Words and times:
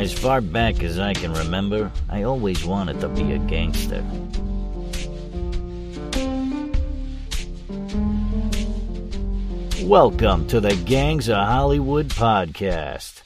As 0.00 0.14
far 0.14 0.40
back 0.40 0.82
as 0.82 0.98
I 0.98 1.12
can 1.12 1.34
remember, 1.34 1.92
I 2.08 2.22
always 2.22 2.64
wanted 2.64 3.00
to 3.02 3.08
be 3.10 3.32
a 3.32 3.38
gangster. 3.38 4.02
Welcome 9.86 10.46
to 10.46 10.58
the 10.58 10.74
Gangs 10.86 11.28
of 11.28 11.36
Hollywood 11.36 12.08
podcast. 12.08 13.20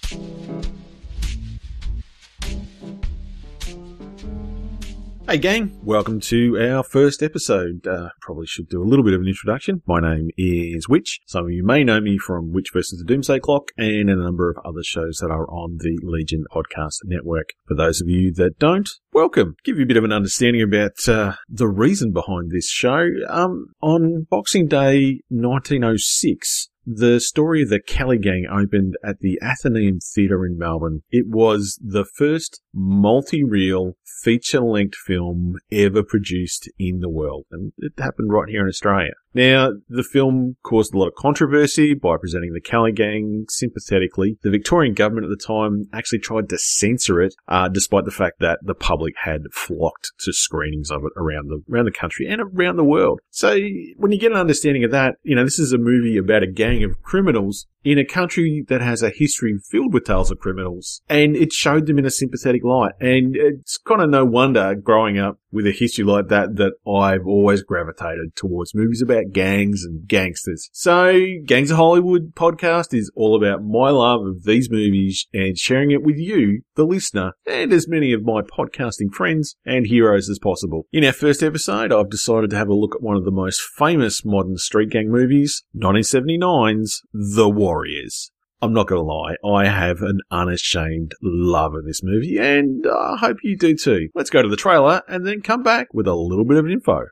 Hey 5.35 5.41
gang, 5.41 5.81
welcome 5.83 6.21
to 6.21 6.57
our 6.61 6.85
first 6.85 7.21
episode. 7.21 7.89
Uh, 7.89 8.11
probably 8.21 8.47
should 8.47 8.69
do 8.69 8.81
a 8.81 8.87
little 8.87 9.05
bit 9.05 9.15
of 9.15 9.21
an 9.21 9.27
introduction. 9.27 9.83
My 9.85 9.99
name 9.99 10.31
is 10.39 10.89
Witch. 10.89 11.19
Some 11.27 11.47
of 11.47 11.51
you 11.51 11.65
may 11.67 11.83
know 11.83 12.01
me 12.01 12.19
from 12.19 12.53
Witch 12.53 12.69
versus 12.73 13.01
the 13.01 13.05
Doomsday 13.05 13.41
Clock 13.41 13.73
and 13.77 14.09
a 14.09 14.15
number 14.15 14.49
of 14.49 14.59
other 14.65 14.85
shows 14.85 15.19
that 15.21 15.33
are 15.33 15.51
on 15.51 15.79
the 15.79 15.99
Legion 16.05 16.45
podcast 16.53 16.99
network. 17.03 17.49
For 17.67 17.75
those 17.75 18.01
of 18.01 18.09
you 18.09 18.33
that 18.35 18.61
don't, 18.61 18.89
welcome. 19.13 19.57
Give 19.65 19.77
you 19.77 19.83
a 19.83 19.89
bit 19.89 19.97
of 19.97 20.05
an 20.05 20.13
understanding 20.13 20.63
about 20.63 21.09
uh, 21.09 21.33
the 21.49 21.67
reason 21.67 22.13
behind 22.13 22.53
this 22.53 22.71
show. 22.71 23.09
Um, 23.29 23.73
on 23.83 24.29
Boxing 24.31 24.69
Day 24.69 25.23
1906, 25.31 26.69
the 26.87 27.21
story 27.21 27.63
of 27.63 27.71
the 27.71 27.81
Kelly 27.81 28.19
Gang 28.19 28.47
opened 28.51 28.95
at 29.05 29.21
the 29.21 29.39
Athenaeum 29.43 30.01
Theatre 30.01 30.45
in 30.45 30.59
Melbourne. 30.59 31.03
It 31.11 31.27
was 31.29 31.79
the 31.83 32.05
first 32.05 32.63
multi-reel 32.73 33.97
feature-length 34.23 34.97
film 35.07 35.55
ever 35.73 36.03
produced 36.03 36.71
in 36.79 37.01
the 37.01 37.11
world, 37.11 37.47
and 37.51 37.73
it 37.79 37.93
happened 37.99 38.33
right 38.33 38.49
here 38.49 38.63
in 38.63 38.69
Australia. 38.69 39.13
Now, 39.35 39.71
the 39.89 40.05
film 40.05 40.57
caused 40.63 40.95
a 40.95 40.99
lot 40.99 41.09
of 41.09 41.15
controversy 41.15 41.95
by 41.95 42.17
presenting 42.19 42.53
the 42.53 42.61
Kelly 42.61 42.93
Gang 42.93 43.47
sympathetically. 43.49 44.39
The 44.43 44.51
Victorian 44.51 44.95
government 44.95 45.27
at 45.27 45.31
the 45.31 45.45
time 45.45 45.87
actually 45.93 46.21
tried 46.21 46.49
to 46.51 46.59
censor 46.59 47.21
it, 47.21 47.35
uh, 47.49 47.69
despite 47.69 48.05
the 48.05 48.13
fact 48.13 48.39
that 48.41 48.61
the 48.63 48.75
public 48.75 49.15
had 49.23 49.43
flocked 49.53 50.13
to 50.21 50.33
screenings 50.33 50.91
of 50.91 51.03
it 51.05 51.13
around 51.17 51.49
the 51.49 51.63
around 51.73 51.87
the 51.87 51.91
country 51.91 52.27
and 52.27 52.41
around 52.41 52.77
the 52.77 52.85
world. 52.85 53.21
So, 53.31 53.59
when 53.97 54.13
you 54.13 54.19
get 54.19 54.33
an 54.33 54.39
understanding 54.39 54.85
of 54.85 54.93
that, 54.93 55.17
you 55.23 55.35
know 55.35 55.45
this 55.45 55.59
is 55.59 55.73
a 55.73 55.79
movie 55.79 56.17
about 56.17 56.43
a 56.43 56.51
gang 56.51 56.85
of 56.85 57.03
criminals 57.03 57.67
in 57.85 57.99
a 57.99 58.05
country 58.05 58.65
that 58.69 58.81
has 58.81 59.03
a 59.03 59.11
history 59.11 59.59
filled 59.71 59.93
with 59.93 60.05
tales 60.05 60.31
of 60.31 60.39
criminals, 60.39 61.03
and 61.09 61.37
it 61.37 61.53
showed 61.53 61.87
them 61.87 61.99
in 61.99 62.07
a 62.07 62.11
sympathetic 62.11 62.65
light. 62.65 62.93
And 63.01 63.37
it's 63.37 63.79
kind 63.79 64.01
of 64.01 64.09
no 64.09 64.25
wonder 64.25 64.75
growing 64.75 65.19
up 65.19 65.39
with 65.55 65.67
a 65.67 65.73
history 65.73 66.05
like 66.05 66.29
that 66.29 66.57
that 66.57 66.73
I've 66.87 67.27
always 67.27 67.63
gravitated 67.63 68.35
towards 68.35 68.75
movies 68.75 69.01
about 69.01 69.33
gangs 69.33 69.85
and 69.85 70.07
gangsters. 70.07 70.69
So, 70.73 71.15
Gangs 71.47 71.71
of 71.71 71.77
Hollywood 71.77 72.35
podcast 72.35 72.93
is 72.93 73.11
all 73.15 73.37
about 73.37 73.65
my 73.65 73.91
love 73.91 74.27
of 74.27 74.43
these 74.45 74.69
movies 74.71 75.27
and 75.33 75.57
sharing 75.57 75.93
it 75.93 76.03
with 76.03 76.17
you, 76.19 76.63
the 76.75 76.85
listener, 76.85 77.33
and 77.47 77.73
as 77.73 77.89
many 77.89 78.13
of 78.13 78.25
my 78.25 78.43
podcasting 78.43 79.13
friends 79.13 79.57
and 79.65 79.87
heroes 79.87 80.29
as 80.29 80.39
possible. 80.39 80.87
In 80.93 81.05
our 81.05 81.13
first 81.13 81.43
episode, 81.43 81.93
I've 81.93 82.11
decided 82.11 82.51
to 82.51 82.57
have 82.57 82.69
a 82.69 82.75
look 82.75 82.97
at 82.97 83.03
one 83.03 83.17
of 83.17 83.25
the 83.25 83.31
most 83.31 83.61
famous 83.61 84.25
modern 84.25 84.57
street 84.57 84.91
gang 84.91 85.11
movies, 85.11 85.63
1979's 85.77 87.03
The 87.13 87.49
Warriors. 87.49 88.33
I'm 88.65 88.73
not 88.73 88.87
going 88.87 88.99
to 88.99 89.05
lie, 89.05 89.37
I 89.45 89.67
have 89.67 90.01
an 90.01 90.21
unashamed 90.31 91.13
love 91.21 91.75
of 91.75 91.85
this 91.85 92.03
movie, 92.03 92.39
and 92.39 92.87
I 92.87 93.19
hope 93.21 93.37
you 93.43 93.59
do 93.59 93.77
too. 93.77 94.09
Let's 94.15 94.31
go 94.31 94.41
to 94.41 94.49
the 94.49 94.57
trailer 94.57 95.03
and 95.07 95.27
then 95.27 95.43
come 95.43 95.63
back 95.63 95.93
with 95.93 96.07
a 96.09 96.15
little 96.15 96.47
bit 96.47 96.57
of 96.57 96.67
info. 96.67 97.03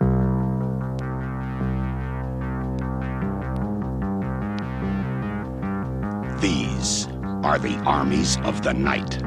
These 6.40 7.06
are 7.44 7.58
the 7.58 7.76
armies 7.84 8.38
of 8.44 8.62
the 8.62 8.72
night. 8.72 9.18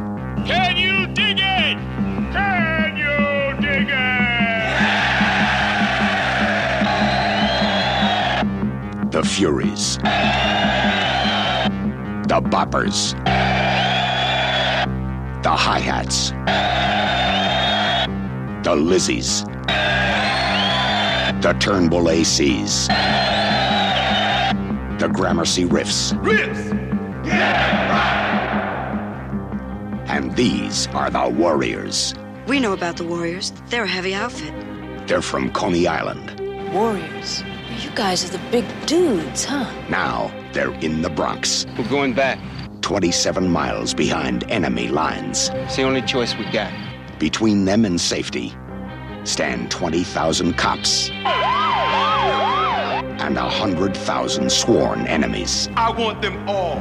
Can 0.47 0.77
you 0.77 1.05
dig 1.13 1.37
it? 1.37 1.77
Can 2.33 2.97
you 2.97 3.53
dig 3.61 3.87
it? 9.05 9.11
The 9.11 9.21
Furies. 9.23 9.99
The 12.35 12.41
Boppers. 12.41 13.13
The 15.41 15.49
Hi 15.51 15.79
Hats. 15.79 16.31
The 18.65 18.75
Lizzies. 18.75 19.45
The 21.41 21.53
Turnbull 21.53 22.07
ACs. 22.07 22.89
The 24.99 25.07
Gramercy 25.07 25.63
Riffs. 25.63 26.11
Riffs! 26.21 26.73
yeah, 27.25 27.71
And 30.09 30.35
these 30.35 30.87
are 30.87 31.09
the 31.09 31.29
Warriors. 31.29 32.13
We 32.47 32.59
know 32.59 32.73
about 32.73 32.97
the 32.97 33.05
Warriors. 33.05 33.53
They're 33.69 33.85
a 33.85 33.87
heavy 33.87 34.13
outfit. 34.13 34.53
They're 35.07 35.21
from 35.21 35.53
Coney 35.53 35.87
Island. 35.87 36.37
Warriors. 36.73 37.45
You 37.79 37.91
guys 37.91 38.25
are 38.25 38.37
the 38.37 38.43
big 38.51 38.65
dudes, 38.87 39.45
huh? 39.45 39.71
Now 39.87 40.33
they're 40.55 40.73
in 40.75 41.03
the 41.03 41.09
Bronx, 41.09 41.67
We're 41.77 41.87
going 41.89 42.13
back. 42.13 42.39
27 42.81 43.51
miles 43.51 43.93
behind 43.93 44.49
enemy 44.49 44.87
lines. 44.87 45.49
It's 45.53 45.75
the 45.75 45.83
only 45.83 46.01
choice 46.01 46.35
we 46.37 46.45
got. 46.51 46.71
Between 47.19 47.65
them 47.65 47.83
and 47.83 47.99
safety 47.99 48.53
stand 49.25 49.69
20,000 49.69 50.53
cops 50.53 51.09
and 53.19 53.35
100,000 53.35 54.51
sworn 54.51 55.07
enemies. 55.07 55.67
I 55.75 55.91
want 55.91 56.21
them 56.21 56.47
all. 56.47 56.77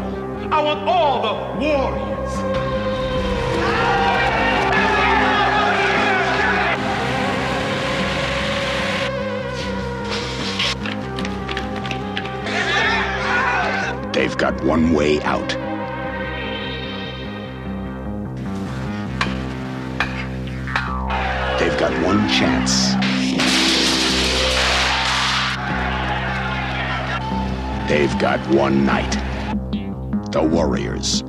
I 0.52 0.62
want 0.62 0.88
all 0.88 1.22
the 1.22 1.34
warriors. 1.60 2.73
They've 14.24 14.38
got 14.38 14.64
one 14.64 14.94
way 14.94 15.20
out. 15.20 15.50
They've 21.60 21.78
got 21.78 21.92
one 22.02 22.26
chance. 22.30 22.94
They've 27.86 28.18
got 28.18 28.40
one 28.48 28.86
night. 28.86 29.12
The 30.32 30.42
Warriors. 30.42 31.22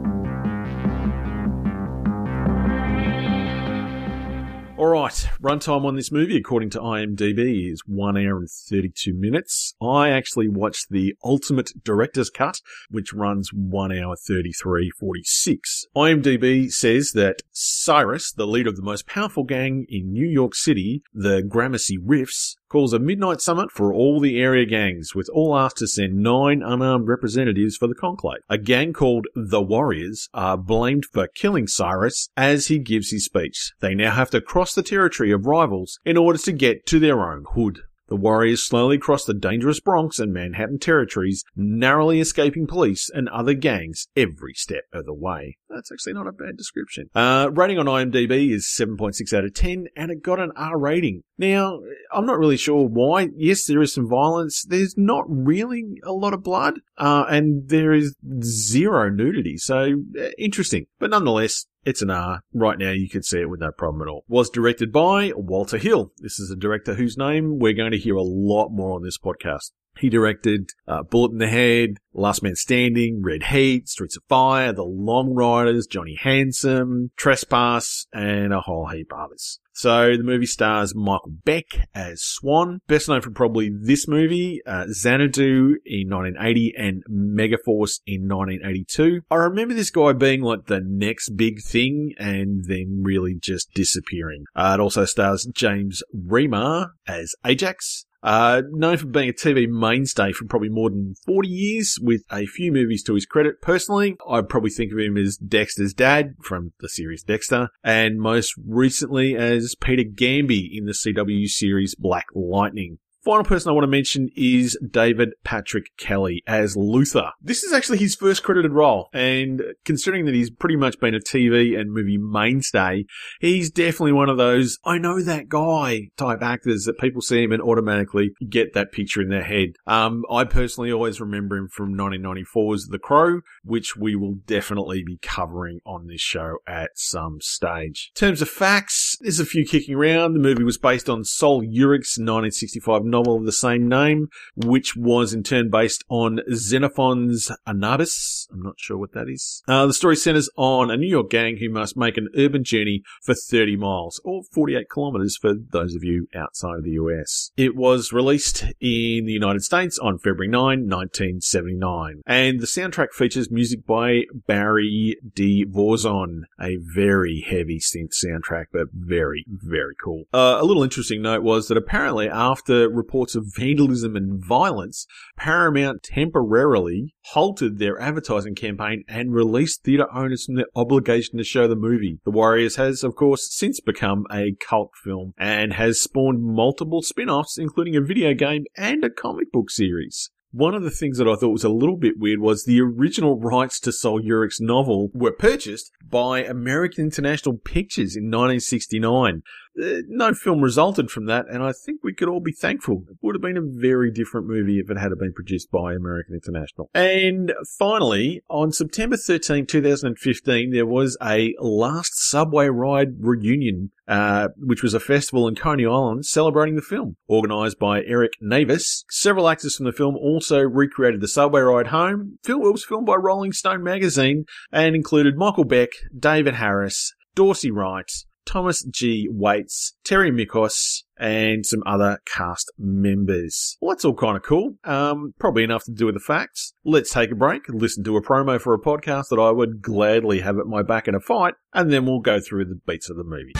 All 4.86 4.92
right, 4.92 5.28
runtime 5.42 5.84
on 5.84 5.96
this 5.96 6.12
movie, 6.12 6.38
according 6.38 6.70
to 6.70 6.80
IMDb, 6.80 7.72
is 7.74 7.82
one 7.88 8.16
hour 8.16 8.38
and 8.38 8.48
32 8.48 9.16
minutes. 9.16 9.74
I 9.82 10.12
actually 10.12 10.48
watched 10.48 10.92
the 10.92 11.16
Ultimate 11.24 11.72
Director's 11.84 12.30
Cut, 12.30 12.58
which 12.92 13.12
runs 13.12 13.50
one 13.52 13.92
hour 13.92 14.16
33 14.16 14.92
46. 14.92 15.86
IMDb 15.98 16.70
says 16.70 17.14
that 17.16 17.42
Cyrus, 17.52 18.32
the 18.32 18.46
leader 18.46 18.70
of 18.70 18.76
the 18.76 18.84
most 18.84 19.08
powerful 19.08 19.44
gang 19.44 19.88
in 19.90 20.12
New 20.12 20.28
York 20.28 20.54
City, 20.54 21.02
the 21.16 21.42
Gramercy 21.42 21.98
Riffs, 21.98 22.54
calls 22.76 22.92
a 22.92 23.00
midnight 23.00 23.40
summit 23.40 23.72
for 23.72 23.94
all 23.94 24.20
the 24.20 24.38
area 24.38 24.66
gangs, 24.66 25.16
with 25.16 25.30
all 25.30 25.58
asked 25.58 25.78
to 25.78 25.88
send 25.88 26.14
nine 26.14 26.62
unarmed 26.62 27.08
representatives 27.08 27.78
for 27.78 27.88
the 27.88 27.96
conclave. 27.96 28.42
A 28.50 28.58
gang 28.58 28.92
called 28.92 29.28
the 29.34 29.62
Warriors 29.62 30.28
are 30.34 30.58
blamed 30.58 31.06
for 31.06 31.26
killing 31.26 31.68
Cyrus 31.68 32.28
as 32.36 32.68
he 32.68 32.80
gives 32.80 33.12
his 33.12 33.24
speech. 33.24 33.72
They 33.80 33.96
now 33.96 34.12
have 34.12 34.30
to 34.32 34.42
cross 34.42 34.76
the 34.76 34.84
territory 34.84 35.32
of 35.32 35.46
rivals 35.46 36.00
in 36.04 36.18
order 36.18 36.38
to 36.40 36.52
get 36.52 36.86
to 36.88 37.00
their 37.00 37.32
own 37.32 37.46
hood. 37.54 37.80
The 38.08 38.16
Warriors 38.16 38.64
slowly 38.64 39.00
cross 39.00 39.26
the 39.26 39.34
dangerous 39.34 39.80
Bronx 39.80 40.20
and 40.20 40.32
Manhattan 40.32 40.78
territories, 40.78 41.44
narrowly 41.56 42.20
escaping 42.20 42.68
police 42.68 43.10
and 43.12 43.28
other 43.30 43.56
gangs 43.56 44.08
every 44.16 44.54
step 44.54 44.84
of 44.94 45.06
the 45.06 45.14
way. 45.14 45.58
That's 45.70 45.92
actually 45.92 46.14
not 46.14 46.28
a 46.28 46.32
bad 46.32 46.56
description. 46.56 47.10
Uh, 47.16 47.50
rating 47.52 47.80
on 47.80 47.88
IMDb 47.88 48.52
is 48.52 48.68
7.6 48.80 49.34
out 49.34 49.44
of 49.44 49.56
10, 49.56 49.88
and 49.96 50.12
it 50.12 50.22
got 50.22 50.40
an 50.40 50.52
R 50.56 50.78
rating. 50.78 51.24
Now, 51.40 51.80
I'm 52.14 52.28
not 52.28 52.38
really 52.38 52.58
sure 52.58 52.88
why. 52.88 53.30
Yes, 53.36 53.66
there 53.66 53.82
is 53.82 53.94
some 53.94 54.08
violence. 54.08 54.64
There's 54.64 54.96
not 54.98 55.26
really 55.28 55.84
a 56.04 56.14
lot 56.14 56.34
of 56.34 56.44
blood, 56.44 56.82
uh, 56.98 57.26
and 57.28 57.68
there 57.68 57.92
is 57.92 58.16
zero 58.44 59.10
nudity. 59.10 59.58
So, 59.58 60.04
uh, 60.20 60.30
interesting. 60.38 60.86
But 61.00 61.10
nonetheless, 61.10 61.66
it's 61.86 62.02
an 62.02 62.10
R. 62.10 62.42
Right 62.54 62.78
now, 62.78 62.92
you 62.92 63.08
could 63.08 63.26
see 63.26 63.42
it 63.42 63.50
with 63.50 63.60
no 63.60 63.72
problem 63.72 64.02
at 64.02 64.12
all. 64.12 64.26
Was 64.28 64.50
directed 64.50 64.92
by 64.92 65.32
Walter 65.36 65.78
Hill. 65.78 66.12
This 66.18 66.40
is 66.40 66.52
a 66.52 66.56
director 66.56 66.96
whose 66.96 67.18
name 67.18 67.60
we're 67.60 67.74
going 67.74 67.92
to 67.92 67.98
hear 67.98 68.16
a 68.16 68.24
lot 68.24 68.70
more 68.70 68.96
on 68.96 69.04
this 69.04 69.18
podcast. 69.18 69.72
He 69.98 70.10
directed 70.10 70.72
uh, 70.88 71.04
Bullet 71.04 71.32
in 71.32 71.38
the 71.38 71.48
Head, 71.48 71.98
Last 72.14 72.44
Man 72.44 72.56
Standing, 72.56 73.22
Red 73.22 73.44
Heat, 73.44 73.88
Streets 73.90 74.18
of 74.18 74.24
Fire, 74.28 74.72
The 74.72 74.84
Long 74.84 75.34
Riders, 75.34 75.88
Johnny 75.88 76.18
Handsome, 76.20 77.12
Trespass, 77.18 78.08
and 78.14 78.54
a 78.54 78.62
whole 78.62 78.88
heap 78.88 79.12
others. 79.16 79.60
So 79.78 80.16
the 80.16 80.24
movie 80.24 80.46
stars 80.46 80.96
Michael 80.96 81.34
Beck 81.44 81.66
as 81.94 82.24
Swan, 82.24 82.80
best 82.88 83.10
known 83.10 83.20
for 83.20 83.32
probably 83.32 83.70
this 83.70 84.08
movie, 84.08 84.62
uh, 84.66 84.86
Xanadu 84.90 85.76
in 85.86 86.10
1980 86.10 86.74
and 86.78 87.04
Megaforce 87.12 88.00
in 88.08 88.30
1982. 88.30 89.22
I 89.30 89.36
remember 89.36 89.74
this 89.74 89.90
guy 89.90 90.14
being 90.14 90.42
like 90.42 90.68
the 90.68 90.80
next 90.80 91.32
big 91.36 91.62
thing 91.62 92.14
and 92.18 92.64
then 92.66 93.02
really 93.04 93.36
just 93.38 93.74
disappearing. 93.74 94.46
Uh, 94.56 94.78
it 94.80 94.82
also 94.82 95.04
stars 95.04 95.46
James 95.54 96.02
Remar 96.16 96.92
as 97.06 97.36
Ajax, 97.46 98.06
uh, 98.26 98.64
known 98.72 98.98
for 98.98 99.06
being 99.06 99.30
a 99.30 99.34
TV 99.34 99.70
mainstay 99.70 100.32
for 100.32 100.46
probably 100.46 100.70
more 100.70 100.90
than 100.90 101.14
40 101.28 101.48
years 101.48 102.00
with 102.02 102.24
a 102.32 102.48
few 102.48 102.72
movies 102.72 103.04
to 103.04 103.14
his 103.14 103.28
credit. 103.28 103.62
Personally, 103.62 104.18
I 104.28 104.42
probably 104.42 104.72
think 104.72 104.92
of 104.92 104.98
him 104.98 105.16
as 105.16 105.38
Dexter's 105.38 105.94
dad 105.94 106.34
from 106.42 106.74
the 106.80 106.90
series 106.90 107.22
Dexter 107.22 107.70
and 107.84 108.20
most 108.20 108.56
recently 108.68 109.36
as 109.36 109.76
Peter 109.80 110.04
Gambi 110.04 110.70
in 110.72 110.86
the 110.86 110.94
CW 110.94 111.48
series 111.48 111.94
Black 111.94 112.26
Lightning. 112.34 112.98
Final 113.26 113.44
person 113.44 113.72
I 113.72 113.74
want 113.74 113.86
to 113.86 113.88
mention 113.88 114.30
is 114.36 114.78
David 114.88 115.34
Patrick 115.44 115.98
Kelly 115.98 116.44
as 116.46 116.78
Luther. 116.78 117.32
This 117.42 117.64
is 117.64 117.74
actually 117.74 117.98
his 117.98 118.14
first 118.14 118.44
credited 118.44 118.72
role, 118.72 119.10
and 119.14 119.64
considering 119.84 120.26
that 120.26 120.36
he's 120.36 120.52
pretty 120.52 120.76
much 120.76 121.00
been 121.00 121.16
a 121.16 121.20
TV 121.20 121.76
and 121.76 121.92
movie 121.92 122.20
mainstay, 122.20 123.06
he's 123.40 123.72
definitely 123.72 124.12
one 124.12 124.30
of 124.30 124.38
those 124.38 124.78
I 124.86 125.00
know 125.00 125.24
that 125.24 125.50
guy 125.50 126.10
type 126.18 126.44
actors 126.44 126.86
that 126.86 127.00
people 127.00 127.20
see 127.20 127.42
him 127.42 127.52
and 127.52 127.64
automatically 127.64 128.30
get 128.48 128.76
that 128.76 128.92
picture 128.92 129.24
in 129.24 129.30
their 129.30 129.44
head. 129.44 129.70
Um, 129.88 130.24
I 130.30 130.44
personally 130.44 130.92
always 130.92 131.20
remember 131.20 131.58
him 131.58 131.70
from 131.70 131.98
1994's 131.98 132.90
The 132.90 133.00
Crow, 133.00 133.42
which 133.64 133.96
we 133.96 134.16
will 134.16 134.36
definitely 134.46 135.02
be 135.04 135.18
covering 135.24 135.80
on 135.84 136.06
this 136.06 136.22
show 136.22 136.58
at 136.68 136.92
some 136.94 137.42
stage. 137.42 138.12
In 138.16 138.20
terms 138.20 138.44
of 138.44 138.50
facts, 138.50 139.18
there's 139.20 139.40
a 139.40 139.46
few 139.46 139.66
kicking 139.66 139.96
around. 139.96 140.34
The 140.34 140.40
movie 140.40 140.64
was 140.64 140.78
based 140.78 141.10
on 141.10 141.24
Sol 141.24 141.64
Yurick's 141.64 142.20
1965 142.20 143.15
novel 143.16 143.38
of 143.38 143.46
the 143.46 143.52
same 143.52 143.88
name, 143.88 144.28
which 144.58 144.96
was 144.98 145.34
in 145.34 145.42
turn 145.42 145.70
based 145.70 146.04
on 146.10 146.42
Xenophon's 146.54 147.50
Anabis. 147.66 148.48
I'm 148.52 148.62
not 148.62 148.78
sure 148.78 148.98
what 148.98 149.14
that 149.14 149.30
is. 149.30 149.64
Uh, 149.68 149.86
the 149.86 149.94
story 149.94 150.18
centers 150.18 150.50
on 150.58 150.92
a 150.92 150.98
New 150.98 151.08
York 151.08 151.30
gang 151.30 151.58
who 151.58 151.70
must 151.70 151.96
make 151.96 152.18
an 152.18 152.28
urban 152.38 152.64
journey 152.66 153.04
for 153.24 153.34
30 153.34 153.78
miles, 153.78 154.20
or 154.26 154.42
48 154.54 154.90
kilometers 154.90 155.38
for 155.38 155.54
those 155.54 155.96
of 155.96 156.04
you 156.04 156.28
outside 156.36 156.80
of 156.80 156.84
the 156.84 156.92
US. 156.92 157.52
It 157.56 157.76
was 157.76 158.12
released 158.12 158.64
in 158.82 159.26
the 159.26 159.32
United 159.32 159.64
States 159.64 159.98
on 159.98 160.18
February 160.18 160.50
9, 160.50 160.62
1979, 160.90 162.22
and 162.26 162.60
the 162.60 162.68
soundtrack 162.68 163.14
features 163.14 163.50
music 163.50 163.86
by 163.86 164.24
Barry 164.46 165.18
De 165.34 165.64
Vorzon, 165.66 166.42
a 166.60 166.78
very 166.82 167.46
heavy 167.48 167.80
synth 167.80 168.12
soundtrack, 168.14 168.66
but 168.74 168.88
very, 168.94 169.46
very 169.48 169.96
cool. 170.04 170.26
Uh, 170.34 170.58
a 170.60 170.66
little 170.66 170.84
interesting 170.84 171.22
note 171.22 171.44
was 171.44 171.70
that 171.70 171.78
apparently 171.78 172.28
after 172.30 172.90
reports 173.06 173.36
of 173.36 173.54
vandalism 173.56 174.16
and 174.16 174.44
violence, 174.44 175.06
Paramount 175.38 176.02
temporarily 176.02 177.14
halted 177.26 177.78
their 177.78 178.00
advertising 178.02 178.56
campaign 178.56 179.04
and 179.08 179.34
released 179.34 179.84
theatre 179.84 180.12
owners 180.14 180.46
from 180.46 180.56
their 180.56 180.66
obligation 180.76 181.38
to 181.38 181.44
show 181.44 181.68
the 181.68 181.76
movie. 181.76 182.20
The 182.26 182.32
Warriors 182.32 182.78
has, 182.78 183.04
of 183.04 183.16
course, 183.16 183.56
since 183.56 183.80
become 183.80 184.26
a 184.32 184.56
cult 184.60 184.92
film 185.04 185.34
and 185.38 185.74
has 185.74 186.02
spawned 186.02 186.44
multiple 186.44 187.04
spin 187.04 187.30
offs, 187.30 187.60
including 187.60 187.96
a 187.96 188.02
video 188.02 188.34
game 188.34 188.64
and 188.76 189.04
a 189.04 189.10
comic 189.10 189.52
book 189.52 189.70
series. 189.70 190.32
One 190.52 190.74
of 190.74 190.84
the 190.84 190.90
things 190.90 191.18
that 191.18 191.28
I 191.28 191.36
thought 191.36 191.50
was 191.50 191.66
a 191.66 191.70
little 191.70 191.98
bit 191.98 192.18
weird 192.18 192.40
was 192.40 192.64
the 192.64 192.80
original 192.80 193.38
rights 193.38 193.78
to 193.82 193.92
Sol 193.92 194.22
Yurick's 194.22 194.62
novel 194.62 195.10
were 195.14 195.34
purchased 195.34 195.92
by 196.02 196.46
American 196.46 197.04
International 197.04 197.58
Pictures 197.58 198.16
in 198.16 198.32
1969. 198.32 199.42
Uh, 199.82 200.02
no 200.08 200.34
film 200.34 200.62
resulted 200.62 201.10
from 201.10 201.26
that, 201.26 201.46
and 201.50 201.64
I 201.64 201.72
think 201.72 202.02
we 202.04 202.14
could 202.14 202.30
all 202.30 202.40
be 202.40 202.54
thankful. 202.54 203.04
It 203.10 203.18
would 203.22 203.36
have 203.36 203.42
been 203.42 203.58
a 203.58 203.62
very 203.62 204.12
different 204.12 204.48
movie 204.48 204.80
if 204.80 204.90
it 204.90 204.98
had 204.98 205.12
been 205.20 205.34
produced 205.34 205.70
by 205.72 205.94
American 205.94 206.36
International. 206.36 206.90
And 206.94 207.54
finally, 207.78 208.42
on 208.50 208.72
September 208.72 209.18
13, 209.18 209.66
2015, 209.66 210.72
there 210.72 210.86
was 210.86 211.18
a 211.22 211.54
last 211.60 212.14
subway 212.16 212.68
ride 212.68 213.16
reunion, 213.20 213.92
uh, 214.08 214.50
which 214.58 214.84
was 214.84 214.94
a 214.94 215.00
festival 215.00 215.48
in 215.48 215.56
Coney 215.56 215.86
Island 215.86 216.26
celebrating 216.26 216.76
the 216.76 216.82
film, 216.82 217.18
organised 217.30 217.80
by 217.80 218.04
Eric 218.04 218.34
Navis. 218.42 219.04
Several 219.10 219.50
actors 219.50 219.76
from 219.76 219.86
the 219.86 219.92
film 219.92 220.16
also 220.16 220.60
recreated 220.60 221.22
the 221.22 221.28
subway 221.28 221.62
ride 221.62 221.88
home. 221.88 222.40
It 222.48 222.60
was 222.60 222.86
filmed 222.86 223.08
by 223.08 223.16
Rolling 223.16 223.52
Stone 223.52 223.84
magazine 223.84 224.46
and 224.72 224.96
included 224.96 225.38
Michael 225.38 225.66
Beck, 225.66 225.90
David 226.18 226.56
Harris, 226.56 227.14
Dorsey 227.36 227.72
Wright, 227.72 228.10
Thomas 228.46 228.84
G. 228.84 229.28
Waits, 229.30 229.96
Terry 230.04 230.32
Michos, 230.32 231.04
and 231.18 231.66
some 231.66 231.84
other 231.86 232.20
cast 232.26 232.72
members. 232.78 233.78
Well, 233.82 233.92
that's 233.92 234.06
all 234.06 234.14
kind 234.14 234.38
of 234.38 234.44
cool. 234.44 234.76
Um, 234.84 235.34
probably 235.40 235.64
enough 235.64 235.84
to 235.86 235.92
do 235.92 236.06
with 236.06 236.16
the 236.16 236.20
facts. 236.20 236.74
Let's 236.84 237.12
take 237.12 237.32
a 237.32 237.36
break, 237.36 237.68
listen 237.70 238.04
to 238.04 238.18
a 238.18 238.22
promo 238.22 238.60
for 238.60 238.74
a 238.74 238.80
podcast 238.80 239.30
that 239.30 239.40
I 239.40 239.52
would 239.52 239.82
gladly 239.82 240.42
have 240.42 240.58
at 240.58 240.68
my 240.68 240.84
back 240.84 241.08
in 241.08 241.16
a 241.16 241.20
fight, 241.20 241.56
and 241.74 241.92
then 241.92 242.06
we'll 242.06 242.20
go 242.20 242.40
through 242.40 242.66
the 242.66 242.80
beats 242.88 243.10
of 243.10 243.18
the 243.18 243.24
movie. 243.24 243.54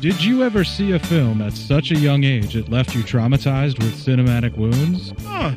Did 0.00 0.24
you 0.24 0.42
ever 0.42 0.64
see 0.64 0.92
a 0.92 0.98
film 0.98 1.40
at 1.42 1.52
such 1.52 1.92
a 1.92 1.96
young 1.96 2.24
age 2.24 2.56
it 2.56 2.68
left 2.68 2.92
you 2.94 3.02
traumatized 3.02 3.78
with 3.78 3.94
cinematic 3.94 4.56
wounds? 4.56 5.12
Ah, 5.20 5.56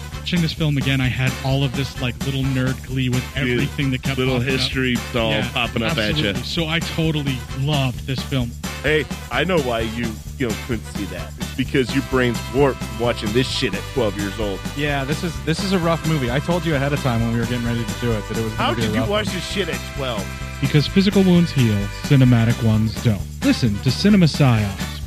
Watching 0.31 0.43
this 0.43 0.53
film 0.53 0.77
again, 0.77 1.01
I 1.01 1.09
had 1.09 1.33
all 1.45 1.61
of 1.61 1.75
this 1.75 2.01
like 2.01 2.17
little 2.25 2.43
nerd 2.43 2.81
glee 2.87 3.09
with 3.09 3.21
everything 3.35 3.91
that 3.91 4.01
kept 4.01 4.17
Little 4.17 4.35
popping 4.37 4.47
up. 4.53 4.59
history 4.59 4.95
all 5.13 5.31
Yeah, 5.31 5.51
popping 5.51 5.83
up 5.83 5.97
at 5.97 6.15
you. 6.15 6.33
So 6.35 6.67
I 6.67 6.79
totally 6.79 7.37
loved 7.59 8.07
this 8.07 8.21
film. 8.21 8.49
Hey, 8.81 9.03
I 9.29 9.43
know 9.43 9.59
why 9.59 9.81
you 9.81 10.07
you 10.37 10.47
know 10.47 10.55
couldn't 10.67 10.85
see 10.95 11.03
that. 11.07 11.33
It's 11.37 11.53
because 11.55 11.93
your 11.93 12.05
brain's 12.09 12.39
warped 12.55 12.81
watching 12.97 13.29
this 13.33 13.45
shit 13.45 13.73
at 13.73 13.83
12 13.93 14.17
years 14.21 14.39
old. 14.39 14.61
Yeah, 14.77 15.03
this 15.03 15.21
is 15.21 15.33
this 15.43 15.65
is 15.65 15.73
a 15.73 15.79
rough 15.79 16.07
movie. 16.07 16.31
I 16.31 16.39
told 16.39 16.65
you 16.65 16.75
ahead 16.75 16.93
of 16.93 17.01
time 17.01 17.19
when 17.19 17.33
we 17.33 17.39
were 17.41 17.45
getting 17.45 17.65
ready 17.65 17.83
to 17.83 17.93
do 17.99 18.13
it 18.13 18.25
that 18.29 18.37
it 18.37 18.41
was. 18.41 18.53
How 18.53 18.67
gonna 18.67 18.77
be 18.77 18.81
could 18.83 18.91
a 18.91 18.93
you 18.93 18.99
rough 19.01 19.09
watch 19.09 19.25
one. 19.25 19.35
this 19.35 19.51
shit 19.51 19.67
at 19.67 19.95
12? 19.97 20.57
Because 20.61 20.87
physical 20.87 21.23
wounds 21.23 21.51
heal, 21.51 21.75
cinematic 22.03 22.63
ones 22.65 22.95
don't. 23.03 23.21
Listen 23.43 23.77
to 23.79 23.91
Cinema 23.91 24.27
Psyops. 24.27 25.00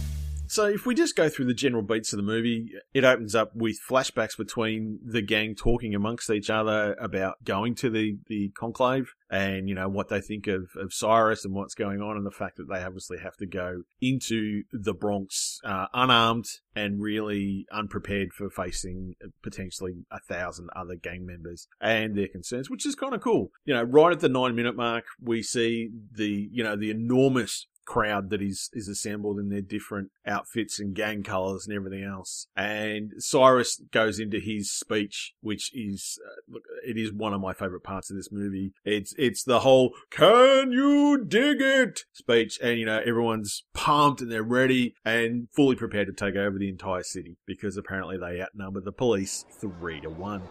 So 0.54 0.66
if 0.66 0.86
we 0.86 0.94
just 0.94 1.16
go 1.16 1.28
through 1.28 1.46
the 1.46 1.52
general 1.52 1.82
beats 1.82 2.12
of 2.12 2.16
the 2.16 2.22
movie, 2.22 2.70
it 2.92 3.02
opens 3.02 3.34
up 3.34 3.56
with 3.56 3.80
flashbacks 3.90 4.36
between 4.36 5.00
the 5.04 5.20
gang 5.20 5.56
talking 5.56 5.96
amongst 5.96 6.30
each 6.30 6.48
other 6.48 6.94
about 7.00 7.42
going 7.42 7.74
to 7.74 7.90
the, 7.90 8.18
the 8.28 8.52
conclave 8.56 9.14
and, 9.28 9.68
you 9.68 9.74
know, 9.74 9.88
what 9.88 10.10
they 10.10 10.20
think 10.20 10.46
of, 10.46 10.68
of 10.76 10.94
Cyrus 10.94 11.44
and 11.44 11.54
what's 11.54 11.74
going 11.74 12.00
on 12.00 12.16
and 12.16 12.24
the 12.24 12.30
fact 12.30 12.56
that 12.58 12.68
they 12.72 12.84
obviously 12.84 13.18
have 13.18 13.36
to 13.38 13.46
go 13.46 13.82
into 14.00 14.62
the 14.72 14.94
Bronx 14.94 15.58
uh, 15.64 15.86
unarmed 15.92 16.46
and 16.76 17.02
really 17.02 17.66
unprepared 17.72 18.32
for 18.32 18.48
facing 18.48 19.16
potentially 19.42 20.04
a 20.12 20.20
thousand 20.20 20.68
other 20.76 20.94
gang 20.94 21.26
members 21.26 21.66
and 21.80 22.16
their 22.16 22.28
concerns, 22.28 22.70
which 22.70 22.86
is 22.86 22.94
kind 22.94 23.12
of 23.12 23.20
cool. 23.20 23.50
You 23.64 23.74
know, 23.74 23.82
right 23.82 24.12
at 24.12 24.20
the 24.20 24.28
nine 24.28 24.54
minute 24.54 24.76
mark, 24.76 25.02
we 25.20 25.42
see 25.42 25.90
the, 26.12 26.48
you 26.52 26.62
know, 26.62 26.76
the 26.76 26.90
enormous 26.90 27.66
crowd 27.84 28.30
that 28.30 28.42
is, 28.42 28.70
is 28.72 28.88
assembled 28.88 29.38
in 29.38 29.48
their 29.48 29.60
different 29.60 30.10
outfits 30.26 30.78
and 30.78 30.94
gang 30.94 31.22
colors 31.22 31.66
and 31.66 31.76
everything 31.76 32.04
else. 32.04 32.46
And 32.56 33.12
Cyrus 33.18 33.80
goes 33.92 34.18
into 34.18 34.40
his 34.40 34.70
speech, 34.70 35.34
which 35.40 35.70
is, 35.74 36.18
uh, 36.26 36.58
it 36.86 36.96
is 36.96 37.12
one 37.12 37.32
of 37.32 37.40
my 37.40 37.52
favorite 37.52 37.84
parts 37.84 38.10
of 38.10 38.16
this 38.16 38.32
movie. 38.32 38.72
It's, 38.84 39.14
it's 39.18 39.44
the 39.44 39.60
whole, 39.60 39.92
can 40.10 40.72
you 40.72 41.24
dig 41.24 41.60
it 41.60 42.00
speech. 42.12 42.58
And, 42.62 42.78
you 42.78 42.86
know, 42.86 43.00
everyone's 43.04 43.64
pumped 43.74 44.20
and 44.20 44.30
they're 44.30 44.42
ready 44.42 44.94
and 45.04 45.48
fully 45.54 45.76
prepared 45.76 46.06
to 46.08 46.12
take 46.12 46.36
over 46.36 46.58
the 46.58 46.68
entire 46.68 47.02
city 47.02 47.36
because 47.46 47.76
apparently 47.76 48.18
they 48.18 48.40
outnumber 48.40 48.80
the 48.80 48.92
police 48.92 49.44
three 49.60 50.00
to 50.00 50.10
one. 50.10 50.42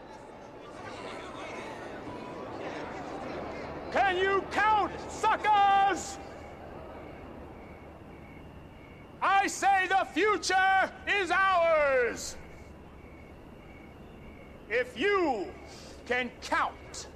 Can 3.91 4.17
you 4.17 4.43
count, 4.51 4.91
suckers? 5.09 6.17
I 9.25 9.47
say 9.47 9.87
the 9.87 10.05
future 10.11 10.91
is 11.07 11.31
ours. 11.31 12.35
If 14.69 14.99
you 14.99 15.47
can 16.05 16.29
count. 16.41 17.07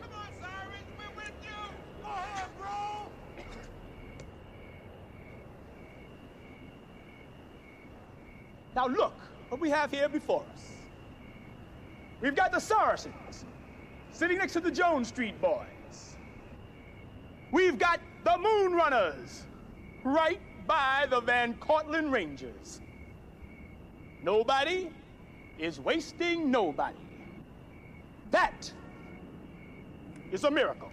Come 0.00 0.10
on, 0.14 0.26
Cyrus, 0.40 0.84
we're 0.96 1.16
with 1.16 1.32
you. 1.42 1.50
Go 2.00 2.08
ahead, 2.08 2.48
bro. 2.60 3.08
Now 8.76 8.86
look 8.86 9.14
what 9.48 9.60
we 9.60 9.68
have 9.68 9.90
here 9.90 10.08
before 10.08 10.44
us. 10.54 10.70
We've 12.20 12.36
got 12.36 12.52
the 12.52 12.60
Saracens 12.60 13.44
sitting 14.12 14.38
next 14.38 14.52
to 14.52 14.60
the 14.60 14.70
Jones 14.70 15.08
Street 15.08 15.40
boys. 15.40 15.73
We've 17.54 17.78
got 17.78 18.00
the 18.24 18.36
Moon 18.36 18.72
Runners 18.72 19.44
right 20.02 20.40
by 20.66 21.06
the 21.08 21.20
Van 21.20 21.54
Cortlandt 21.54 22.10
Rangers. 22.10 22.80
Nobody 24.24 24.90
is 25.56 25.78
wasting 25.78 26.50
nobody. 26.50 26.98
That 28.32 28.72
is 30.32 30.42
a 30.42 30.50
miracle. 30.50 30.90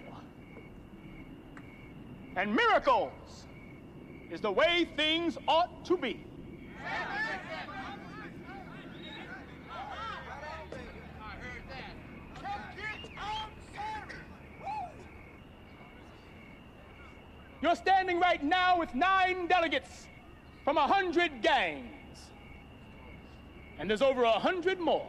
And 2.36 2.54
miracles 2.54 3.46
is 4.30 4.40
the 4.40 4.52
way 4.52 4.86
things 4.96 5.36
ought 5.48 5.84
to 5.86 5.96
be. 5.96 6.24
You're 17.62 17.76
standing 17.76 18.18
right 18.18 18.42
now 18.42 18.76
with 18.76 18.92
nine 18.92 19.46
delegates 19.46 20.08
from 20.64 20.76
a 20.76 20.84
hundred 20.86 21.42
gangs. 21.42 21.86
And 23.78 23.88
there's 23.88 24.02
over 24.02 24.24
a 24.24 24.32
hundred 24.32 24.80
more. 24.80 25.06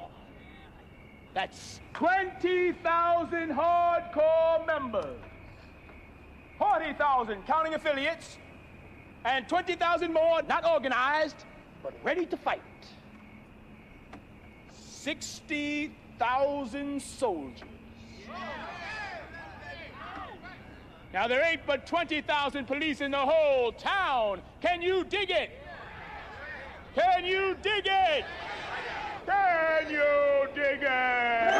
That's 1.33 1.79
20,000 1.93 3.49
hardcore 3.49 4.67
members. 4.67 5.19
40,000 6.59 7.43
counting 7.47 7.73
affiliates. 7.73 8.37
And 9.25 9.49
20,000 9.49 10.13
more 10.13 10.43
not 10.43 10.63
organized, 10.63 11.45
but 11.81 11.95
ready 12.03 12.27
to 12.27 12.37
fight. 12.37 12.61
60,000 14.73 17.01
soldiers. 17.01 17.67
Now, 21.13 21.27
there 21.27 21.45
ain't 21.45 21.63
but 21.67 21.85
20,000 21.85 22.65
police 22.65 22.99
in 22.99 23.11
the 23.11 23.19
whole 23.19 23.71
town. 23.71 24.41
Can 24.61 24.81
you 24.81 25.03
dig 25.03 25.29
it? 25.29 25.51
Can 26.95 27.23
you 27.23 27.55
dig 27.61 27.85
it? 27.85 28.25
Can 29.27 29.91
you 29.91 30.47
dig 30.55 30.79
it? 30.81 31.53